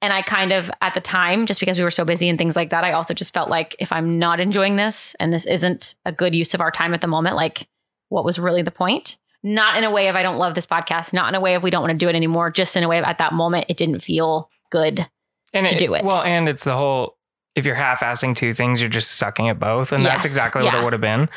And 0.00 0.12
I 0.12 0.22
kind 0.22 0.52
of, 0.52 0.70
at 0.80 0.94
the 0.94 1.00
time, 1.00 1.46
just 1.46 1.58
because 1.58 1.76
we 1.76 1.82
were 1.82 1.90
so 1.90 2.04
busy 2.04 2.28
and 2.28 2.38
things 2.38 2.54
like 2.54 2.70
that, 2.70 2.84
I 2.84 2.92
also 2.92 3.14
just 3.14 3.34
felt 3.34 3.50
like 3.50 3.74
if 3.80 3.90
I'm 3.90 4.16
not 4.18 4.38
enjoying 4.38 4.76
this 4.76 5.16
and 5.18 5.32
this 5.32 5.44
isn't 5.46 5.96
a 6.04 6.12
good 6.12 6.36
use 6.36 6.54
of 6.54 6.60
our 6.60 6.70
time 6.70 6.94
at 6.94 7.00
the 7.00 7.08
moment, 7.08 7.34
like 7.34 7.66
what 8.08 8.24
was 8.24 8.38
really 8.38 8.62
the 8.62 8.70
point? 8.70 9.16
Not 9.42 9.76
in 9.76 9.82
a 9.82 9.90
way 9.90 10.06
of 10.08 10.14
I 10.14 10.22
don't 10.22 10.38
love 10.38 10.54
this 10.54 10.66
podcast, 10.66 11.12
not 11.12 11.28
in 11.28 11.34
a 11.34 11.40
way 11.40 11.54
of 11.56 11.64
we 11.64 11.70
don't 11.70 11.82
want 11.82 11.98
to 11.98 12.04
do 12.04 12.08
it 12.08 12.14
anymore, 12.14 12.50
just 12.50 12.76
in 12.76 12.84
a 12.84 12.88
way 12.88 12.98
of 12.98 13.04
at 13.04 13.18
that 13.18 13.32
moment 13.32 13.66
it 13.68 13.76
didn't 13.76 14.00
feel 14.00 14.48
good. 14.70 15.04
and 15.52 15.66
to 15.66 15.76
do 15.76 15.94
it. 15.94 16.04
Well, 16.04 16.22
and 16.22 16.48
it's 16.48 16.64
the 16.64 16.76
whole 16.76 17.17
if 17.58 17.66
you're 17.66 17.74
half-assing 17.74 18.36
two 18.36 18.54
things, 18.54 18.80
you're 18.80 18.88
just 18.88 19.16
sucking 19.16 19.48
at 19.48 19.58
both, 19.58 19.90
and 19.92 20.06
that's 20.06 20.24
Yes, 20.24 20.32
exactly 20.32 20.62
what 20.62 20.74
it 20.74 20.84
would 20.84 20.92
have 20.92 21.02
been. 21.02 21.28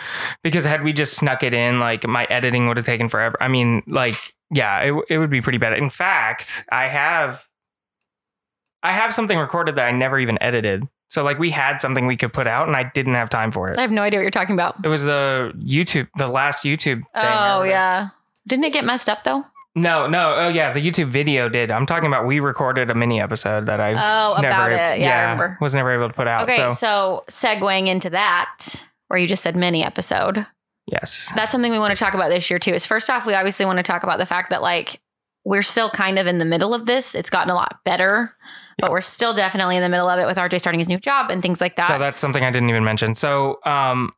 Because 0.44 0.63
had 0.63 0.84
we 0.84 0.94
just 0.94 1.18
snuck 1.18 1.42
it 1.42 1.54
in, 1.54 1.80
like 1.80 2.08
my 2.08 2.25
editing 2.25 2.68
would 2.68 2.78
have 2.78 2.86
taken 2.86 3.10
forever. 3.10 3.36
I 3.42 3.48
mean, 3.48 3.82
like 3.88 4.16
yeah, 4.51 4.80
it 4.82 4.94
it 5.10 5.18
would 5.18 5.32
be 5.32 5.42
pretty 5.42 5.58
bad. 5.58 5.74
In 5.78 5.90
fact, 5.90 6.63
I 6.72 6.88
have 6.88 7.44
I 8.84 8.94
have 8.94 9.13
something 9.13 9.38
recorded 9.38 9.75
that 9.75 9.88
I 9.88 9.92
never 9.92 10.20
even 10.20 10.38
edited. 10.42 10.88
So 11.10 11.24
like 11.24 11.40
we 11.40 11.50
had 11.50 11.82
something 11.82 12.06
we 12.06 12.16
could 12.18 12.32
put 12.32 12.48
out, 12.48 12.68
and 12.68 12.78
I 12.78 12.84
didn't 12.94 13.16
have 13.16 13.30
time 13.30 13.51
for 13.51 13.70
it. 13.70 13.80
I 13.80 13.82
have 13.82 13.92
no 13.92 14.04
idea 14.04 14.20
what 14.20 14.24
you're 14.24 14.32
talking 14.32 14.54
about. 14.54 14.75
It 14.84 14.88
was 14.88 15.04
the 15.04 15.51
YouTube, 15.58 16.08
the 16.18 16.28
last 16.28 16.63
YouTube 16.63 17.01
thing. 17.01 17.06
Oh 17.16 17.63
yeah. 17.63 18.10
Didn't 18.48 18.66
it 18.66 18.74
get 18.74 18.86
messed 18.86 19.10
up 19.10 19.24
though? 19.24 19.44
No, 19.75 20.06
no. 20.08 20.36
Oh 20.36 20.48
yeah, 20.50 20.74
the 20.74 20.82
YouTube 20.82 21.08
video 21.08 21.48
did. 21.48 21.72
I'm 21.72 21.86
talking 21.86 22.08
about 22.08 22.25
we 22.25 22.40
recorded 22.40 22.90
a 22.90 22.96
mini 22.96 23.22
episode 23.22 23.68
that 23.68 23.80
I 23.80 23.92
Oh, 23.92 24.36
never, 24.42 24.48
about 24.48 24.72
it. 24.74 25.00
Yeah, 25.00 25.18
I 25.18 25.32
remember. 25.32 25.58
was 25.62 25.74
never 25.74 25.94
able 25.94 26.10
to 26.10 26.13
put 26.13 26.28
out. 26.28 26.50
Okay, 26.50 26.58
so 26.58 26.74
so 26.74 27.24
segueing 27.30 27.88
into 27.88 28.10
that, 28.10 28.84
where 29.08 29.20
you 29.20 29.28
just 29.28 29.44
said 29.44 29.56
mini 29.56 29.84
episode, 29.84 30.46
yes, 30.88 31.32
that's 31.36 31.54
something 31.54 31.72
we 31.72 31.80
want 31.80 31.92
to 31.94 31.98
talk 31.98 32.13
about 32.13 32.30
this 32.30 32.50
year 32.50 32.60
too. 32.60 32.74
Is 32.74 32.86
first 32.86 33.10
off, 33.10 33.25
we 33.25 33.34
obviously 33.34 33.66
want 33.66 33.78
to 33.78 33.84
talk 33.84 34.04
about 34.04 34.18
the 34.20 34.25
fact 34.25 34.50
that 34.50 34.62
like 34.62 35.00
we're 35.46 35.62
still 35.62 35.90
kind 35.90 36.20
of 36.20 36.28
in 36.28 36.38
the 36.38 36.46
middle 36.46 36.74
of 36.74 36.86
this. 36.86 37.16
It's 37.16 37.30
gotten 37.30 37.50
a 37.50 37.56
lot 37.56 37.80
better, 37.86 38.36
but 38.78 38.92
we're 38.92 39.00
still 39.00 39.34
definitely 39.34 39.78
in 39.78 39.82
the 39.84 39.90
middle 39.90 40.10
of 40.10 40.20
it 40.20 40.25
with 40.25 40.38
RJ 40.38 40.60
starting 40.60 40.80
his 40.80 40.90
new 40.90 41.00
job 41.00 41.32
and 41.32 41.42
things 41.42 41.62
like 41.62 41.78
that. 41.78 41.88
So 41.88 41.98
that's 41.98 42.20
something 42.20 42.44
I 42.44 42.51
didn't 42.51 42.70
even 42.70 42.84
mention. 42.84 43.16
So, 43.16 43.60
um, 43.66 44.12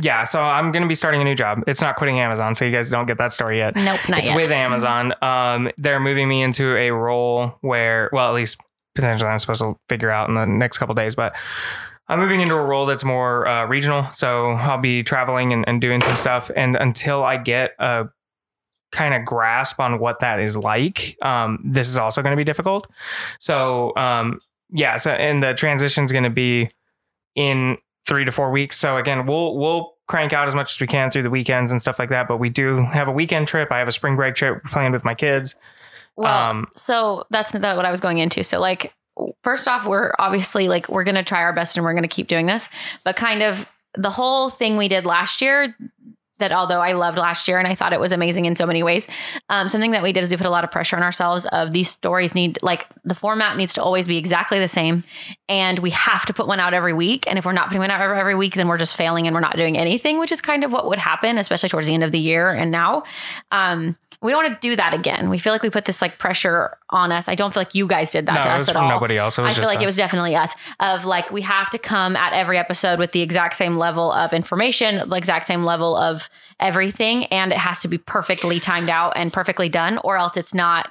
yeah, 0.00 0.24
so 0.24 0.42
I'm 0.42 0.72
going 0.72 0.82
to 0.82 0.88
be 0.88 0.94
starting 0.94 1.20
a 1.20 1.24
new 1.24 1.34
job. 1.34 1.62
It's 1.66 1.80
not 1.80 1.96
quitting 1.96 2.20
Amazon, 2.20 2.54
so 2.54 2.64
you 2.64 2.72
guys 2.72 2.90
don't 2.90 3.06
get 3.06 3.18
that 3.18 3.32
story 3.32 3.58
yet. 3.58 3.74
nope, 3.76 4.00
not 4.08 4.20
it's 4.20 4.28
yet. 4.28 4.36
with 4.36 4.50
Amazon. 4.50 5.14
Um, 5.22 5.70
they're 5.78 6.00
moving 6.00 6.28
me 6.28 6.42
into 6.42 6.76
a 6.76 6.90
role 6.90 7.54
where, 7.62 8.10
well, 8.12 8.28
at 8.28 8.34
least 8.34 8.60
potentially 8.94 9.30
I'm 9.30 9.38
supposed 9.38 9.62
to 9.62 9.76
figure 9.88 10.10
out 10.10 10.28
in 10.28 10.34
the 10.34 10.44
next 10.44 10.78
couple 10.78 10.94
days, 10.94 11.14
but 11.14 11.34
I'm 12.08 12.20
moving 12.20 12.40
into 12.40 12.54
a 12.54 12.62
role 12.62 12.86
that's 12.86 13.04
more 13.04 13.46
uh, 13.46 13.66
regional. 13.66 14.04
So 14.04 14.50
I'll 14.50 14.80
be 14.80 15.02
traveling 15.02 15.52
and, 15.52 15.64
and 15.66 15.80
doing 15.80 16.02
some 16.02 16.16
stuff. 16.16 16.50
And 16.54 16.76
until 16.76 17.24
I 17.24 17.36
get 17.36 17.72
a 17.78 18.06
kind 18.92 19.14
of 19.14 19.24
grasp 19.24 19.80
on 19.80 19.98
what 19.98 20.20
that 20.20 20.40
is 20.40 20.56
like, 20.56 21.16
um, 21.22 21.58
this 21.64 21.88
is 21.88 21.96
also 21.96 22.22
going 22.22 22.32
to 22.32 22.36
be 22.36 22.44
difficult. 22.44 22.86
So, 23.40 23.96
um, 23.96 24.38
yeah. 24.70 24.96
So, 24.98 25.12
and 25.12 25.42
the 25.42 25.54
transition 25.54 26.04
is 26.04 26.12
going 26.12 26.24
to 26.24 26.30
be 26.30 26.68
in 27.34 27.76
three 28.06 28.24
to 28.24 28.32
four 28.32 28.50
weeks. 28.50 28.76
So 28.78 28.96
again, 28.96 29.26
we'll 29.26 29.56
we'll 29.56 29.94
crank 30.06 30.32
out 30.32 30.46
as 30.46 30.54
much 30.54 30.74
as 30.74 30.80
we 30.80 30.86
can 30.86 31.10
through 31.10 31.22
the 31.22 31.30
weekends 31.30 31.72
and 31.72 31.82
stuff 31.82 31.98
like 31.98 32.10
that. 32.10 32.28
But 32.28 32.38
we 32.38 32.48
do 32.48 32.78
have 32.86 33.08
a 33.08 33.12
weekend 33.12 33.48
trip. 33.48 33.72
I 33.72 33.78
have 33.78 33.88
a 33.88 33.92
spring 33.92 34.16
break 34.16 34.34
trip 34.36 34.62
planned 34.64 34.92
with 34.94 35.04
my 35.04 35.14
kids. 35.14 35.56
Well, 36.16 36.32
Um, 36.32 36.66
so 36.76 37.24
that's 37.30 37.52
not 37.52 37.76
what 37.76 37.84
I 37.84 37.90
was 37.90 38.00
going 38.00 38.18
into. 38.18 38.44
So 38.44 38.60
like 38.60 38.92
first 39.42 39.66
off, 39.66 39.84
we're 39.86 40.12
obviously 40.18 40.68
like 40.68 40.88
we're 40.88 41.04
gonna 41.04 41.24
try 41.24 41.40
our 41.40 41.52
best 41.52 41.76
and 41.76 41.84
we're 41.84 41.94
gonna 41.94 42.08
keep 42.08 42.28
doing 42.28 42.46
this. 42.46 42.68
But 43.04 43.16
kind 43.16 43.42
of 43.42 43.66
the 43.98 44.10
whole 44.10 44.50
thing 44.50 44.76
we 44.76 44.88
did 44.88 45.04
last 45.04 45.40
year 45.40 45.74
that 46.38 46.52
although 46.52 46.80
I 46.80 46.92
loved 46.92 47.18
last 47.18 47.48
year 47.48 47.58
and 47.58 47.66
I 47.66 47.74
thought 47.74 47.92
it 47.92 48.00
was 48.00 48.12
amazing 48.12 48.44
in 48.44 48.56
so 48.56 48.66
many 48.66 48.82
ways, 48.82 49.06
um, 49.48 49.68
something 49.68 49.92
that 49.92 50.02
we 50.02 50.12
did 50.12 50.24
is 50.24 50.30
we 50.30 50.36
put 50.36 50.46
a 50.46 50.50
lot 50.50 50.64
of 50.64 50.70
pressure 50.70 50.96
on 50.96 51.02
ourselves 51.02 51.46
of 51.46 51.72
these 51.72 51.88
stories 51.88 52.34
need 52.34 52.58
like 52.62 52.86
the 53.04 53.14
format 53.14 53.56
needs 53.56 53.74
to 53.74 53.82
always 53.82 54.06
be 54.06 54.16
exactly 54.16 54.58
the 54.58 54.68
same 54.68 55.04
and 55.48 55.78
we 55.78 55.90
have 55.90 56.26
to 56.26 56.34
put 56.34 56.46
one 56.46 56.60
out 56.60 56.74
every 56.74 56.92
week. 56.92 57.24
And 57.26 57.38
if 57.38 57.44
we're 57.44 57.52
not 57.52 57.68
putting 57.68 57.80
one 57.80 57.90
out 57.90 58.00
every, 58.00 58.34
week, 58.36 58.54
then 58.54 58.68
we're 58.68 58.78
just 58.78 58.96
failing 58.96 59.26
and 59.26 59.34
we're 59.34 59.40
not 59.40 59.56
doing 59.56 59.78
anything, 59.78 60.18
which 60.18 60.32
is 60.32 60.40
kind 60.40 60.64
of 60.64 60.72
what 60.72 60.88
would 60.88 60.98
happen, 60.98 61.38
especially 61.38 61.68
towards 61.68 61.86
the 61.86 61.94
end 61.94 62.04
of 62.04 62.12
the 62.12 62.18
year 62.18 62.48
and 62.48 62.70
now. 62.70 63.04
Um, 63.50 63.96
we 64.22 64.30
don't 64.30 64.44
want 64.44 64.60
to 64.60 64.68
do 64.68 64.76
that 64.76 64.94
again. 64.94 65.30
We 65.30 65.38
feel 65.38 65.52
like 65.52 65.62
we 65.62 65.70
put 65.70 65.84
this 65.84 66.00
like 66.02 66.18
pressure 66.18 66.76
on 66.90 67.12
us. 67.12 67.28
I 67.28 67.34
don't 67.34 67.52
feel 67.52 67.60
like 67.60 67.74
you 67.74 67.86
guys 67.86 68.10
did 68.10 68.26
that 68.26 68.34
no, 68.36 68.42
to 68.42 68.48
it 68.48 68.52
us 68.52 68.60
was 68.60 68.68
at 68.70 68.76
all. 68.76 68.88
nobody 68.88 69.18
else. 69.18 69.38
It 69.38 69.42
was 69.42 69.52
I 69.58 69.60
feel 69.60 69.68
like 69.68 69.82
it 69.82 69.86
was 69.86 69.96
definitely 69.96 70.34
us 70.34 70.52
of 70.80 71.04
like 71.04 71.30
we 71.30 71.42
have 71.42 71.70
to 71.70 71.78
come 71.78 72.16
at 72.16 72.32
every 72.32 72.58
episode 72.58 72.98
with 72.98 73.12
the 73.12 73.22
exact 73.22 73.56
same 73.56 73.76
level 73.76 74.12
of 74.12 74.32
information, 74.32 75.08
the 75.08 75.16
exact 75.16 75.46
same 75.46 75.64
level 75.64 75.96
of 75.96 76.28
everything, 76.60 77.26
and 77.26 77.52
it 77.52 77.58
has 77.58 77.80
to 77.80 77.88
be 77.88 77.98
perfectly 77.98 78.60
timed 78.60 78.88
out 78.88 79.12
and 79.16 79.32
perfectly 79.32 79.68
done, 79.68 79.98
or 80.04 80.16
else 80.16 80.36
it's 80.36 80.54
not 80.54 80.90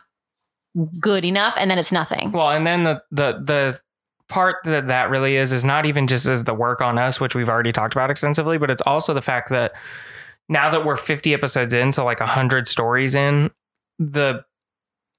good 1.00 1.26
enough, 1.26 1.56
and 1.58 1.72
then 1.72 1.80
it's 1.80 1.92
nothing. 1.92 2.32
Well, 2.32 2.52
and 2.52 2.66
then 2.68 2.84
the 2.84 3.02
the 3.12 3.40
the 3.44 3.80
part 4.28 4.58
that 4.66 4.88
that 4.88 5.10
really 5.10 5.36
is 5.36 5.54
is 5.54 5.64
not 5.64 5.86
even 5.86 6.08
just 6.08 6.26
as 6.26 6.44
the 6.44 6.54
work 6.54 6.82
on 6.82 6.98
us, 6.98 7.20
which 7.20 7.36
we've 7.36 7.50
already 7.50 7.72
talked 7.72 7.94
about 7.94 8.10
extensively, 8.10 8.58
but 8.58 8.70
it's 8.70 8.82
also 8.86 9.14
the 9.14 9.22
fact 9.22 9.50
that 9.50 9.74
now 10.50 10.70
that 10.70 10.86
we're 10.86 10.98
50 10.98 11.34
episodes 11.34 11.74
in, 11.74 11.92
so 11.92 12.06
like 12.06 12.20
100 12.20 12.68
stories 12.68 13.16
in, 13.16 13.52
the 14.00 14.44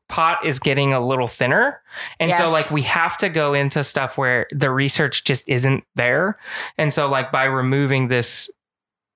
pot 0.09 0.45
is 0.47 0.61
getting 0.61 0.93
a 0.93 1.01
little 1.05 1.27
thinner. 1.27 1.81
And 2.21 2.33
so 2.35 2.49
like 2.49 2.71
we 2.71 2.83
have 2.83 3.17
to 3.19 3.29
go 3.29 3.55
into 3.55 3.83
stuff 3.83 4.17
where 4.17 4.47
the 4.53 4.71
research 4.71 5.25
just 5.25 5.49
isn't 5.49 5.83
there. 5.97 6.37
And 6.79 6.93
so 6.93 7.09
like 7.09 7.33
by 7.33 7.45
removing 7.45 8.07
this 8.09 8.49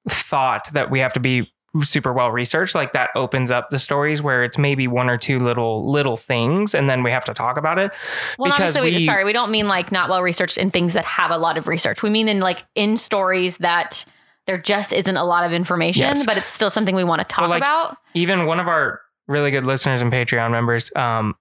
thought 0.09 0.69
that 0.73 0.90
we 0.90 0.99
have 0.99 1.12
to 1.12 1.21
be 1.21 1.52
super 1.85 2.12
well 2.12 2.33
researched 2.33 2.75
like 2.75 2.93
that 2.95 3.11
opens 3.14 3.52
up 3.52 3.71
the 3.71 3.79
stories 3.79 4.21
where 4.21 4.43
it's 4.43 4.59
maybe 4.59 4.88
one 4.88 5.09
or 5.09 5.17
two 5.17 5.38
little 5.38 5.88
little 5.88 6.17
things 6.17 6.75
and 6.75 6.90
then 6.90 7.05
we 7.05 7.12
have 7.12 7.25
to 7.25 7.33
talk 7.33 7.57
about 7.57 7.79
it 7.79 7.93
Well, 8.38 8.50
because 8.50 8.75
necessarily. 8.75 8.97
we- 8.97 9.07
sorry, 9.07 9.25
we 9.25 9.33
don't 9.33 9.52
mean 9.52 9.69
like 9.69 9.93
not 9.93 10.11
well 10.11 10.21
researched 10.23 10.59
in 10.59 10.73
things 10.73 10.95
that 10.95 11.05
have 11.05 11.31
a 11.31 11.38
lot 11.38 11.57
of 11.57 11.69
research. 11.69 12.02
We 12.02 12.11
mean 12.11 12.26
in 12.26 12.40
like 12.40 12.64
in 12.75 12.97
stories 12.97 13.59
that 13.59 14.05
there 14.50 14.59
just 14.61 14.92
isn't 14.92 15.16
a 15.16 15.23
lot 15.25 15.45
of 15.45 15.52
information, 15.52 16.02
Yes. 16.02 16.26
but 16.26 16.37
it's 16.37 16.50
still 16.52 16.71
something 16.71 16.97
we 16.97 17.04
want 17.04 17.21
to 17.21 17.25
talk 17.25 17.42
Well, 17.42 17.50
like, 17.50 17.62
about. 17.62 17.97
even 18.14 18.47
one 18.47 18.59
of 18.59 18.66
our 18.66 19.00
really 19.28 19.52
good 19.52 19.62
listeners 19.62 20.02
and 20.02 20.11
Patreon 20.11 20.50
members, 20.50 20.90
um, 20.97 21.37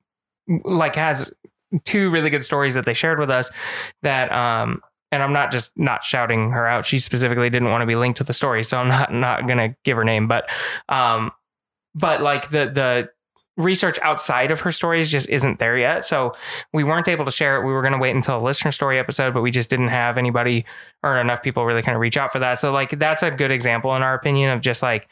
like 0.64 0.96
has 0.96 1.34
two 1.86 2.12
really 2.12 2.30
good 2.30 2.44
stories 2.44 2.76
that 2.76 2.86
they 2.86 2.94
shared 2.94 3.18
with 3.20 3.32
us 3.32 3.50
that, 4.04 4.32
um, 4.32 4.82
and 5.12 5.24
I'm 5.24 5.34
not 5.34 5.50
just 5.52 5.72
not 5.76 6.04
shouting 6.04 6.52
her 6.52 6.68
out. 6.68 6.86
She 6.86 7.00
specifically 7.00 7.50
didn't 7.50 7.70
want 7.72 7.82
to 7.82 7.88
be 7.88 7.96
linked 7.96 8.18
to 8.20 8.24
the 8.24 8.34
story, 8.34 8.64
so 8.64 8.78
I'm 8.78 8.88
not 8.90 9.12
not 9.12 9.48
gonna 9.48 9.76
give 9.84 9.98
her 9.98 10.04
name. 10.04 10.28
But, 10.28 10.48
um, 10.88 11.32
but 11.96 12.22
like 12.22 12.52
the 12.52 12.70
the 12.72 13.10
research 13.60 14.00
outside 14.02 14.52
of 14.52 14.62
her 14.62 14.72
stories 14.72 15.12
just 15.12 15.30
isn't 15.30 15.60
there 15.60 15.78
yet. 15.78 16.06
So 16.06 16.34
we 16.74 16.84
weren't 16.84 17.10
able 17.10 17.26
to 17.26 17.32
share 17.32 17.58
it. 17.62 17.66
We 17.66 17.74
were 17.74 17.82
gonna 17.82 18.00
wait 18.00 18.16
until 18.16 18.38
a 18.38 18.42
listener 18.42 18.72
story 18.72 18.98
episode, 18.98 19.34
but 19.34 19.42
we 19.42 19.52
just 19.52 19.70
didn't 19.70 19.90
have 19.90 20.18
anybody 20.18 20.66
or 21.04 21.20
enough 21.20 21.44
people 21.44 21.66
really 21.66 21.82
kind 21.82 21.96
of 21.96 22.02
reach 22.02 22.18
out 22.18 22.32
for 22.32 22.40
that. 22.40 22.58
So 22.58 22.72
like 22.72 22.98
that's 22.98 23.22
a 23.22 23.30
good 23.30 23.52
example 23.52 23.96
in 23.96 24.02
our 24.02 24.16
opinion 24.16 24.52
of 24.52 24.62
just 24.62 24.82
like 24.82 25.10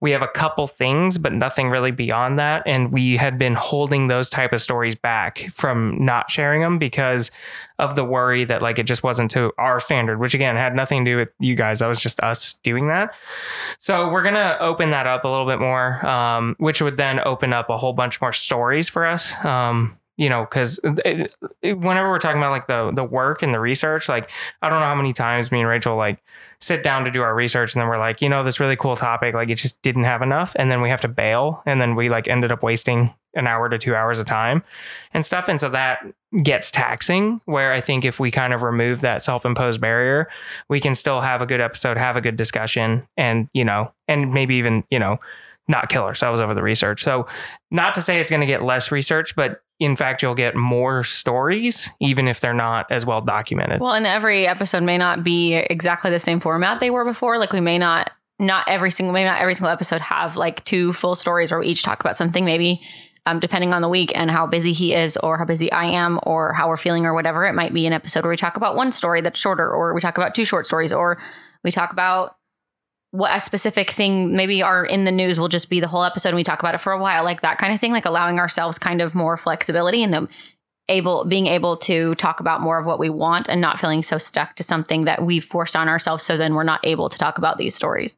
we 0.00 0.12
have 0.12 0.22
a 0.22 0.28
couple 0.28 0.66
things 0.66 1.18
but 1.18 1.32
nothing 1.32 1.68
really 1.68 1.90
beyond 1.90 2.38
that. 2.38 2.62
And 2.66 2.92
we 2.92 3.16
had 3.16 3.38
been 3.38 3.54
holding 3.54 4.08
those 4.08 4.30
type 4.30 4.52
of 4.52 4.60
stories 4.60 4.94
back 4.94 5.48
from 5.52 5.96
not 6.04 6.30
sharing 6.30 6.62
them 6.62 6.78
because 6.78 7.30
of 7.78 7.94
the 7.94 8.04
worry 8.04 8.44
that 8.44 8.62
like 8.62 8.78
it 8.78 8.84
just 8.84 9.02
wasn't 9.02 9.30
to 9.30 9.52
our 9.58 9.78
standard 9.78 10.18
which 10.18 10.34
again 10.34 10.56
had 10.56 10.74
nothing 10.74 11.04
to 11.04 11.10
do 11.10 11.16
with 11.16 11.28
you 11.38 11.54
guys. 11.54 11.80
That 11.80 11.88
was 11.88 12.00
just 12.00 12.20
us 12.20 12.54
doing 12.62 12.88
that. 12.88 13.14
So 13.78 14.10
we're 14.10 14.22
gonna 14.22 14.56
open 14.60 14.90
that 14.90 15.06
up 15.06 15.24
a 15.24 15.28
little 15.28 15.46
bit 15.46 15.58
more 15.58 16.04
um, 16.06 16.56
which 16.58 16.80
would 16.82 16.96
then 16.96 17.20
open 17.20 17.52
up 17.52 17.70
a 17.70 17.76
whole 17.76 17.92
bunch 17.92 18.20
more 18.20 18.32
stories 18.32 18.88
for 18.88 19.06
us. 19.06 19.34
Um, 19.44 19.98
you 20.18 20.28
know 20.28 20.44
because 20.44 20.78
whenever 20.82 22.10
we're 22.10 22.18
talking 22.18 22.38
about 22.38 22.50
like 22.50 22.66
the 22.66 22.92
the 22.94 23.04
work 23.04 23.42
and 23.42 23.54
the 23.54 23.60
research 23.60 24.08
like 24.08 24.30
i 24.60 24.68
don't 24.68 24.80
know 24.80 24.86
how 24.86 24.94
many 24.94 25.14
times 25.14 25.50
me 25.50 25.60
and 25.60 25.68
rachel 25.68 25.96
like 25.96 26.22
sit 26.60 26.82
down 26.82 27.04
to 27.04 27.10
do 27.10 27.22
our 27.22 27.34
research 27.34 27.74
and 27.74 27.80
then 27.80 27.88
we're 27.88 27.98
like 27.98 28.20
you 28.20 28.28
know 28.28 28.42
this 28.42 28.60
really 28.60 28.76
cool 28.76 28.96
topic 28.96 29.34
like 29.34 29.48
it 29.48 29.54
just 29.54 29.80
didn't 29.80 30.04
have 30.04 30.20
enough 30.20 30.54
and 30.58 30.70
then 30.70 30.82
we 30.82 30.90
have 30.90 31.00
to 31.00 31.08
bail 31.08 31.62
and 31.64 31.80
then 31.80 31.94
we 31.94 32.08
like 32.10 32.28
ended 32.28 32.52
up 32.52 32.62
wasting 32.62 33.14
an 33.34 33.46
hour 33.46 33.68
to 33.68 33.78
two 33.78 33.94
hours 33.94 34.18
of 34.18 34.26
time 34.26 34.62
and 35.14 35.24
stuff 35.24 35.48
and 35.48 35.60
so 35.60 35.68
that 35.70 36.00
gets 36.42 36.70
taxing 36.70 37.40
where 37.44 37.72
i 37.72 37.80
think 37.80 38.04
if 38.04 38.18
we 38.18 38.30
kind 38.30 38.52
of 38.52 38.62
remove 38.62 39.00
that 39.00 39.22
self-imposed 39.22 39.80
barrier 39.80 40.28
we 40.68 40.80
can 40.80 40.94
still 40.94 41.20
have 41.20 41.40
a 41.40 41.46
good 41.46 41.60
episode 41.60 41.96
have 41.96 42.16
a 42.16 42.20
good 42.20 42.36
discussion 42.36 43.06
and 43.16 43.48
you 43.54 43.64
know 43.64 43.92
and 44.08 44.34
maybe 44.34 44.56
even 44.56 44.82
you 44.90 44.98
know 44.98 45.18
not 45.68 45.90
kill 45.90 46.02
ourselves 46.02 46.40
over 46.40 46.54
the 46.54 46.62
research. 46.62 47.02
So 47.02 47.26
not 47.70 47.92
to 47.92 48.02
say 48.02 48.20
it's 48.20 48.30
going 48.30 48.40
to 48.40 48.46
get 48.46 48.64
less 48.64 48.90
research 48.90 49.36
but 49.36 49.60
in 49.80 49.96
fact 49.96 50.22
you'll 50.22 50.34
get 50.34 50.56
more 50.56 51.04
stories 51.04 51.88
even 52.00 52.26
if 52.28 52.40
they're 52.40 52.54
not 52.54 52.90
as 52.90 53.06
well 53.06 53.20
documented 53.20 53.80
Well, 53.80 53.92
and 53.92 54.06
every 54.06 54.46
episode 54.46 54.82
may 54.82 54.98
not 54.98 55.22
be 55.22 55.54
exactly 55.54 56.10
the 56.10 56.20
same 56.20 56.40
format 56.40 56.80
they 56.80 56.90
were 56.90 57.04
before. 57.04 57.38
Like 57.38 57.52
we 57.52 57.60
may 57.60 57.78
not, 57.78 58.10
not 58.38 58.68
every 58.68 58.90
single, 58.90 59.12
maybe 59.12 59.24
not 59.24 59.40
every 59.40 59.54
single 59.54 59.72
episode 59.72 60.00
have 60.00 60.36
like 60.36 60.64
two 60.64 60.92
full 60.92 61.16
stories 61.16 61.50
where 61.50 61.60
we 61.60 61.66
each 61.66 61.82
talk 61.82 62.00
about 62.00 62.16
something. 62.16 62.44
Maybe 62.44 62.80
um, 63.26 63.40
depending 63.40 63.74
on 63.74 63.82
the 63.82 63.88
week 63.88 64.10
and 64.14 64.30
how 64.30 64.46
busy 64.46 64.72
he 64.72 64.94
is, 64.94 65.16
or 65.18 65.36
how 65.36 65.44
busy 65.44 65.70
I 65.70 65.84
am, 65.84 66.18
or 66.22 66.54
how 66.54 66.66
we're 66.68 66.78
feeling, 66.78 67.04
or 67.04 67.12
whatever. 67.12 67.44
It 67.44 67.52
might 67.52 67.74
be 67.74 67.86
an 67.86 67.92
episode 67.92 68.24
where 68.24 68.30
we 68.30 68.38
talk 68.38 68.56
about 68.56 68.74
one 68.74 68.90
story 68.90 69.20
that's 69.20 69.38
shorter, 69.38 69.70
or 69.70 69.92
we 69.92 70.00
talk 70.00 70.16
about 70.16 70.34
two 70.34 70.46
short 70.46 70.66
stories, 70.66 70.94
or 70.94 71.18
we 71.62 71.70
talk 71.70 71.92
about 71.92 72.36
what 73.10 73.34
a 73.34 73.40
specific 73.40 73.92
thing 73.92 74.36
maybe 74.36 74.62
are 74.62 74.84
in 74.84 75.04
the 75.04 75.10
news 75.10 75.38
will 75.38 75.48
just 75.48 75.70
be 75.70 75.80
the 75.80 75.88
whole 75.88 76.04
episode 76.04 76.30
and 76.30 76.36
we 76.36 76.44
talk 76.44 76.60
about 76.60 76.74
it 76.74 76.80
for 76.80 76.92
a 76.92 77.00
while 77.00 77.24
like 77.24 77.40
that 77.40 77.58
kind 77.58 77.72
of 77.72 77.80
thing 77.80 77.92
like 77.92 78.04
allowing 78.04 78.38
ourselves 78.38 78.78
kind 78.78 79.00
of 79.00 79.14
more 79.14 79.36
flexibility 79.36 80.02
and 80.02 80.12
the 80.12 80.28
able 80.88 81.24
being 81.24 81.46
able 81.46 81.76
to 81.76 82.14
talk 82.16 82.40
about 82.40 82.60
more 82.60 82.78
of 82.78 82.86
what 82.86 82.98
we 82.98 83.10
want 83.10 83.48
and 83.48 83.60
not 83.60 83.78
feeling 83.78 84.02
so 84.02 84.18
stuck 84.18 84.56
to 84.56 84.62
something 84.62 85.04
that 85.04 85.22
we've 85.22 85.44
forced 85.44 85.76
on 85.76 85.88
ourselves 85.88 86.24
so 86.24 86.36
then 86.36 86.54
we're 86.54 86.62
not 86.62 86.80
able 86.84 87.08
to 87.08 87.18
talk 87.18 87.38
about 87.38 87.58
these 87.58 87.74
stories. 87.74 88.16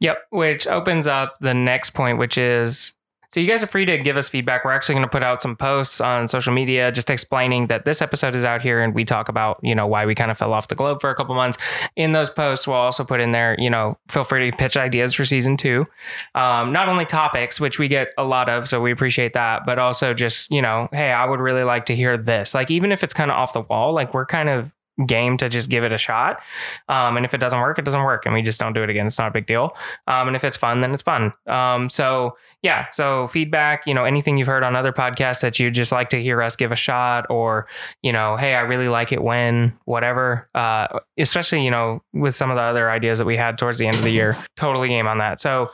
Yep, 0.00 0.18
which 0.30 0.66
opens 0.66 1.06
up 1.06 1.34
the 1.40 1.54
next 1.54 1.90
point, 1.90 2.18
which 2.18 2.38
is 2.38 2.94
so 3.30 3.38
you 3.38 3.46
guys 3.46 3.62
are 3.62 3.68
free 3.68 3.84
to 3.84 3.96
give 3.96 4.16
us 4.16 4.28
feedback. 4.28 4.64
We're 4.64 4.72
actually 4.72 4.96
going 4.96 5.04
to 5.04 5.10
put 5.10 5.22
out 5.22 5.40
some 5.40 5.54
posts 5.54 6.00
on 6.00 6.26
social 6.26 6.52
media 6.52 6.90
just 6.90 7.08
explaining 7.10 7.68
that 7.68 7.84
this 7.84 8.02
episode 8.02 8.34
is 8.34 8.44
out 8.44 8.60
here 8.60 8.82
and 8.82 8.92
we 8.92 9.04
talk 9.04 9.28
about, 9.28 9.60
you 9.62 9.72
know, 9.72 9.86
why 9.86 10.04
we 10.04 10.16
kind 10.16 10.32
of 10.32 10.38
fell 10.38 10.52
off 10.52 10.66
the 10.66 10.74
globe 10.74 11.00
for 11.00 11.10
a 11.10 11.14
couple 11.14 11.36
months. 11.36 11.56
In 11.94 12.10
those 12.10 12.28
posts, 12.28 12.66
we'll 12.66 12.76
also 12.76 13.04
put 13.04 13.20
in 13.20 13.30
there, 13.30 13.54
you 13.56 13.70
know, 13.70 13.96
feel 14.08 14.24
free 14.24 14.50
to 14.50 14.56
pitch 14.56 14.76
ideas 14.76 15.14
for 15.14 15.24
season 15.24 15.56
two. 15.56 15.86
Um, 16.34 16.72
not 16.72 16.88
only 16.88 17.04
topics, 17.04 17.60
which 17.60 17.78
we 17.78 17.86
get 17.86 18.08
a 18.18 18.24
lot 18.24 18.48
of, 18.48 18.68
so 18.68 18.80
we 18.80 18.90
appreciate 18.90 19.34
that, 19.34 19.62
but 19.64 19.78
also 19.78 20.12
just, 20.12 20.50
you 20.50 20.60
know, 20.60 20.88
hey, 20.90 21.12
I 21.12 21.24
would 21.24 21.38
really 21.38 21.62
like 21.62 21.86
to 21.86 21.94
hear 21.94 22.18
this. 22.18 22.52
Like, 22.52 22.68
even 22.68 22.90
if 22.90 23.04
it's 23.04 23.14
kind 23.14 23.30
of 23.30 23.36
off 23.36 23.52
the 23.52 23.62
wall, 23.62 23.92
like 23.92 24.12
we're 24.12 24.26
kind 24.26 24.48
of 24.48 24.72
game 25.06 25.36
to 25.38 25.48
just 25.48 25.70
give 25.70 25.84
it 25.84 25.92
a 25.92 25.98
shot. 25.98 26.40
Um, 26.88 27.16
and 27.16 27.24
if 27.24 27.34
it 27.34 27.38
doesn't 27.38 27.60
work, 27.60 27.78
it 27.78 27.84
doesn't 27.84 28.02
work, 28.02 28.26
and 28.26 28.34
we 28.34 28.42
just 28.42 28.60
don't 28.60 28.72
do 28.72 28.82
it 28.82 28.90
again. 28.90 29.06
It's 29.06 29.18
not 29.18 29.28
a 29.28 29.32
big 29.32 29.46
deal. 29.46 29.76
Um, 30.06 30.28
and 30.28 30.36
if 30.36 30.44
it's 30.44 30.56
fun, 30.56 30.80
then 30.80 30.92
it's 30.92 31.02
fun. 31.02 31.32
Um, 31.46 31.88
so 31.88 32.36
yeah, 32.62 32.88
so 32.88 33.28
feedback, 33.28 33.86
you 33.86 33.94
know, 33.94 34.04
anything 34.04 34.36
you've 34.36 34.46
heard 34.46 34.62
on 34.62 34.76
other 34.76 34.92
podcasts 34.92 35.40
that 35.40 35.58
you'd 35.58 35.74
just 35.74 35.92
like 35.92 36.10
to 36.10 36.22
hear 36.22 36.42
us 36.42 36.56
give 36.56 36.72
a 36.72 36.76
shot, 36.76 37.26
or 37.30 37.66
you 38.02 38.12
know, 38.12 38.36
hey, 38.36 38.54
I 38.54 38.60
really 38.60 38.88
like 38.88 39.12
it 39.12 39.22
when 39.22 39.72
whatever. 39.84 40.48
Uh, 40.54 41.00
especially 41.18 41.64
you 41.64 41.70
know 41.70 42.02
with 42.12 42.34
some 42.34 42.50
of 42.50 42.56
the 42.56 42.62
other 42.62 42.90
ideas 42.90 43.18
that 43.18 43.24
we 43.24 43.36
had 43.36 43.58
towards 43.58 43.78
the 43.78 43.86
end 43.86 43.96
of 43.96 44.04
the 44.04 44.10
year, 44.10 44.36
totally 44.56 44.88
game 44.88 45.06
on 45.06 45.18
that. 45.18 45.40
So, 45.40 45.70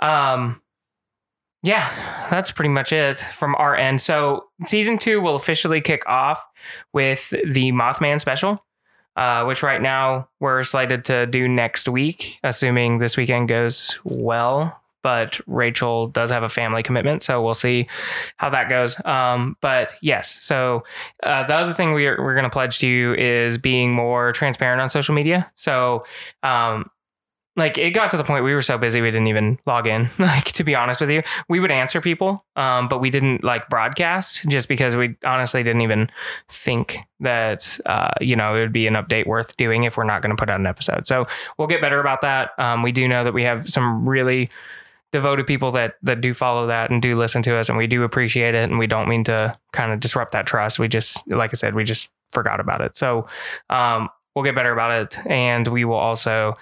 um, 0.00 0.60
yeah, 1.64 2.28
that's 2.30 2.52
pretty 2.52 2.68
much 2.68 2.92
it 2.92 3.18
from 3.18 3.54
our 3.54 3.74
end. 3.74 4.02
So 4.02 4.44
season 4.66 4.98
two 4.98 5.22
will 5.22 5.34
officially 5.34 5.80
kick 5.80 6.06
off 6.06 6.44
with 6.92 7.30
the 7.30 7.72
Mothman 7.72 8.20
special, 8.20 8.62
uh, 9.16 9.44
which 9.44 9.62
right 9.62 9.80
now 9.80 10.28
we're 10.40 10.62
slated 10.62 11.06
to 11.06 11.26
do 11.26 11.48
next 11.48 11.88
week, 11.88 12.38
assuming 12.44 12.98
this 12.98 13.16
weekend 13.16 13.48
goes 13.48 13.98
well. 14.04 14.78
But 15.02 15.40
Rachel 15.46 16.08
does 16.08 16.30
have 16.30 16.42
a 16.42 16.48
family 16.50 16.82
commitment, 16.82 17.22
so 17.22 17.42
we'll 17.42 17.54
see 17.54 17.88
how 18.36 18.50
that 18.50 18.68
goes. 18.68 19.02
Um, 19.04 19.56
but 19.62 19.94
yes, 20.02 20.42
so 20.42 20.84
uh, 21.22 21.46
the 21.46 21.54
other 21.54 21.72
thing 21.72 21.92
we're 21.92 22.22
we're 22.22 22.34
going 22.34 22.44
to 22.44 22.50
pledge 22.50 22.78
to 22.80 22.86
you 22.86 23.14
is 23.14 23.56
being 23.56 23.94
more 23.94 24.32
transparent 24.32 24.82
on 24.82 24.90
social 24.90 25.14
media. 25.14 25.50
So 25.56 26.04
um, 26.42 26.90
like 27.56 27.78
it 27.78 27.90
got 27.90 28.10
to 28.10 28.16
the 28.16 28.24
point 28.24 28.44
we 28.44 28.54
were 28.54 28.62
so 28.62 28.76
busy 28.76 29.00
we 29.00 29.10
didn't 29.10 29.28
even 29.28 29.58
log 29.66 29.86
in. 29.86 30.10
Like 30.18 30.52
to 30.52 30.64
be 30.64 30.74
honest 30.74 31.00
with 31.00 31.10
you 31.10 31.22
we 31.48 31.60
would 31.60 31.70
answer 31.70 32.00
people 32.00 32.44
um, 32.56 32.88
but 32.88 33.00
we 33.00 33.10
didn't 33.10 33.44
like 33.44 33.68
broadcast 33.68 34.44
just 34.48 34.68
because 34.68 34.96
we 34.96 35.16
honestly 35.24 35.62
didn't 35.62 35.82
even 35.82 36.10
think 36.48 36.98
that 37.20 37.78
uh, 37.86 38.10
you 38.20 38.36
know 38.36 38.56
it 38.56 38.60
would 38.60 38.72
be 38.72 38.86
an 38.86 38.94
update 38.94 39.26
worth 39.26 39.56
doing 39.56 39.84
if 39.84 39.96
we're 39.96 40.04
not 40.04 40.22
going 40.22 40.34
to 40.34 40.40
put 40.40 40.50
out 40.50 40.60
an 40.60 40.66
episode. 40.66 41.06
So 41.06 41.26
we'll 41.58 41.68
get 41.68 41.80
better 41.80 42.00
about 42.00 42.22
that. 42.22 42.58
Um, 42.58 42.82
we 42.82 42.92
do 42.92 43.06
know 43.06 43.24
that 43.24 43.34
we 43.34 43.42
have 43.42 43.68
some 43.68 44.08
really 44.08 44.50
devoted 45.12 45.46
people 45.46 45.70
that 45.70 45.94
that 46.02 46.20
do 46.20 46.34
follow 46.34 46.66
that 46.66 46.90
and 46.90 47.00
do 47.00 47.14
listen 47.14 47.40
to 47.40 47.54
us 47.56 47.68
and 47.68 47.78
we 47.78 47.86
do 47.86 48.02
appreciate 48.02 48.52
it 48.54 48.68
and 48.68 48.80
we 48.80 48.86
don't 48.88 49.08
mean 49.08 49.22
to 49.22 49.56
kind 49.72 49.92
of 49.92 50.00
disrupt 50.00 50.32
that 50.32 50.46
trust. 50.46 50.78
We 50.78 50.88
just 50.88 51.22
like 51.32 51.50
i 51.52 51.54
said 51.54 51.74
we 51.74 51.84
just 51.84 52.08
forgot 52.32 52.58
about 52.58 52.80
it. 52.80 52.96
So 52.96 53.28
um, 53.70 54.08
we'll 54.34 54.44
get 54.44 54.56
better 54.56 54.72
about 54.72 54.90
it 54.90 55.26
and 55.26 55.68
we 55.68 55.84
will 55.84 55.94
also 55.94 56.56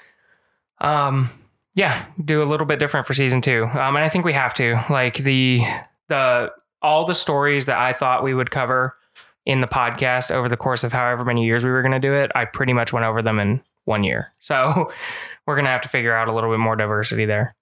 um, 0.82 1.30
yeah, 1.74 2.04
do 2.22 2.42
a 2.42 2.44
little 2.44 2.66
bit 2.66 2.78
different 2.78 3.06
for 3.06 3.14
season 3.14 3.40
two. 3.40 3.64
Um, 3.64 3.96
and 3.96 4.04
I 4.04 4.08
think 4.10 4.24
we 4.24 4.34
have 4.34 4.52
to 4.54 4.84
like 4.90 5.16
the 5.16 5.62
the 6.08 6.52
all 6.82 7.06
the 7.06 7.14
stories 7.14 7.66
that 7.66 7.78
I 7.78 7.92
thought 7.92 8.22
we 8.22 8.34
would 8.34 8.50
cover 8.50 8.96
in 9.46 9.60
the 9.60 9.66
podcast 9.66 10.30
over 10.30 10.48
the 10.48 10.56
course 10.56 10.84
of 10.84 10.92
however 10.92 11.24
many 11.24 11.44
years 11.44 11.64
we 11.64 11.70
were 11.70 11.82
going 11.82 11.92
to 11.92 11.98
do 11.98 12.12
it. 12.12 12.30
I 12.34 12.44
pretty 12.44 12.72
much 12.72 12.92
went 12.92 13.06
over 13.06 13.22
them 13.22 13.38
in 13.38 13.62
one 13.84 14.04
year. 14.04 14.32
So 14.42 14.92
we're 15.46 15.54
going 15.54 15.64
to 15.64 15.70
have 15.70 15.80
to 15.82 15.88
figure 15.88 16.14
out 16.14 16.28
a 16.28 16.32
little 16.32 16.50
bit 16.50 16.58
more 16.58 16.76
diversity 16.76 17.24
there. 17.24 17.56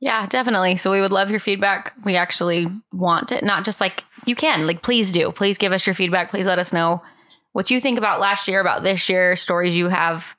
Yeah, 0.00 0.26
definitely. 0.26 0.76
So 0.76 0.90
we 0.90 1.00
would 1.00 1.12
love 1.12 1.30
your 1.30 1.40
feedback. 1.40 1.94
We 2.04 2.16
actually 2.16 2.68
want 2.92 3.32
it, 3.32 3.44
not 3.44 3.64
just 3.64 3.80
like 3.80 4.04
you 4.24 4.34
can, 4.34 4.66
like 4.66 4.82
please 4.82 5.12
do. 5.12 5.32
Please 5.32 5.58
give 5.58 5.72
us 5.72 5.86
your 5.86 5.94
feedback. 5.94 6.30
Please 6.30 6.46
let 6.46 6.58
us 6.58 6.72
know 6.72 7.02
what 7.52 7.70
you 7.70 7.80
think 7.80 7.98
about 7.98 8.20
last 8.20 8.46
year, 8.48 8.60
about 8.60 8.82
this 8.82 9.08
year, 9.08 9.36
stories 9.36 9.74
you 9.74 9.88
have 9.88 10.36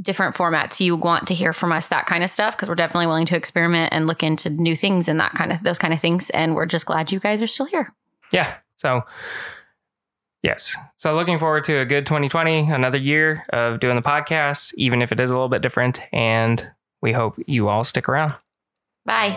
different 0.00 0.36
formats 0.36 0.78
you 0.80 0.94
want 0.96 1.26
to 1.28 1.34
hear 1.34 1.52
from 1.52 1.72
us 1.72 1.86
that 1.86 2.06
kind 2.06 2.22
of 2.22 2.30
stuff 2.30 2.54
because 2.54 2.68
we're 2.68 2.74
definitely 2.74 3.06
willing 3.06 3.26
to 3.26 3.36
experiment 3.36 3.92
and 3.92 4.06
look 4.06 4.22
into 4.22 4.50
new 4.50 4.76
things 4.76 5.08
and 5.08 5.18
that 5.18 5.32
kind 5.32 5.52
of 5.52 5.62
those 5.62 5.78
kind 5.78 5.94
of 5.94 6.00
things 6.00 6.28
and 6.30 6.54
we're 6.54 6.66
just 6.66 6.86
glad 6.86 7.10
you 7.10 7.18
guys 7.18 7.40
are 7.40 7.46
still 7.46 7.66
here. 7.66 7.94
Yeah 8.32 8.56
so 8.76 9.02
yes. 10.42 10.76
So 10.96 11.14
looking 11.14 11.38
forward 11.38 11.64
to 11.64 11.78
a 11.78 11.84
good 11.84 12.06
2020 12.06 12.70
another 12.70 12.98
year 12.98 13.44
of 13.50 13.80
doing 13.80 13.96
the 13.96 14.02
podcast 14.02 14.72
even 14.76 15.02
if 15.02 15.12
it 15.12 15.20
is 15.20 15.30
a 15.30 15.34
little 15.34 15.48
bit 15.48 15.62
different 15.62 16.00
and 16.12 16.70
we 17.00 17.12
hope 17.12 17.38
you 17.46 17.68
all 17.68 17.84
stick 17.84 18.08
around. 18.08 18.34
Bye 19.04 19.36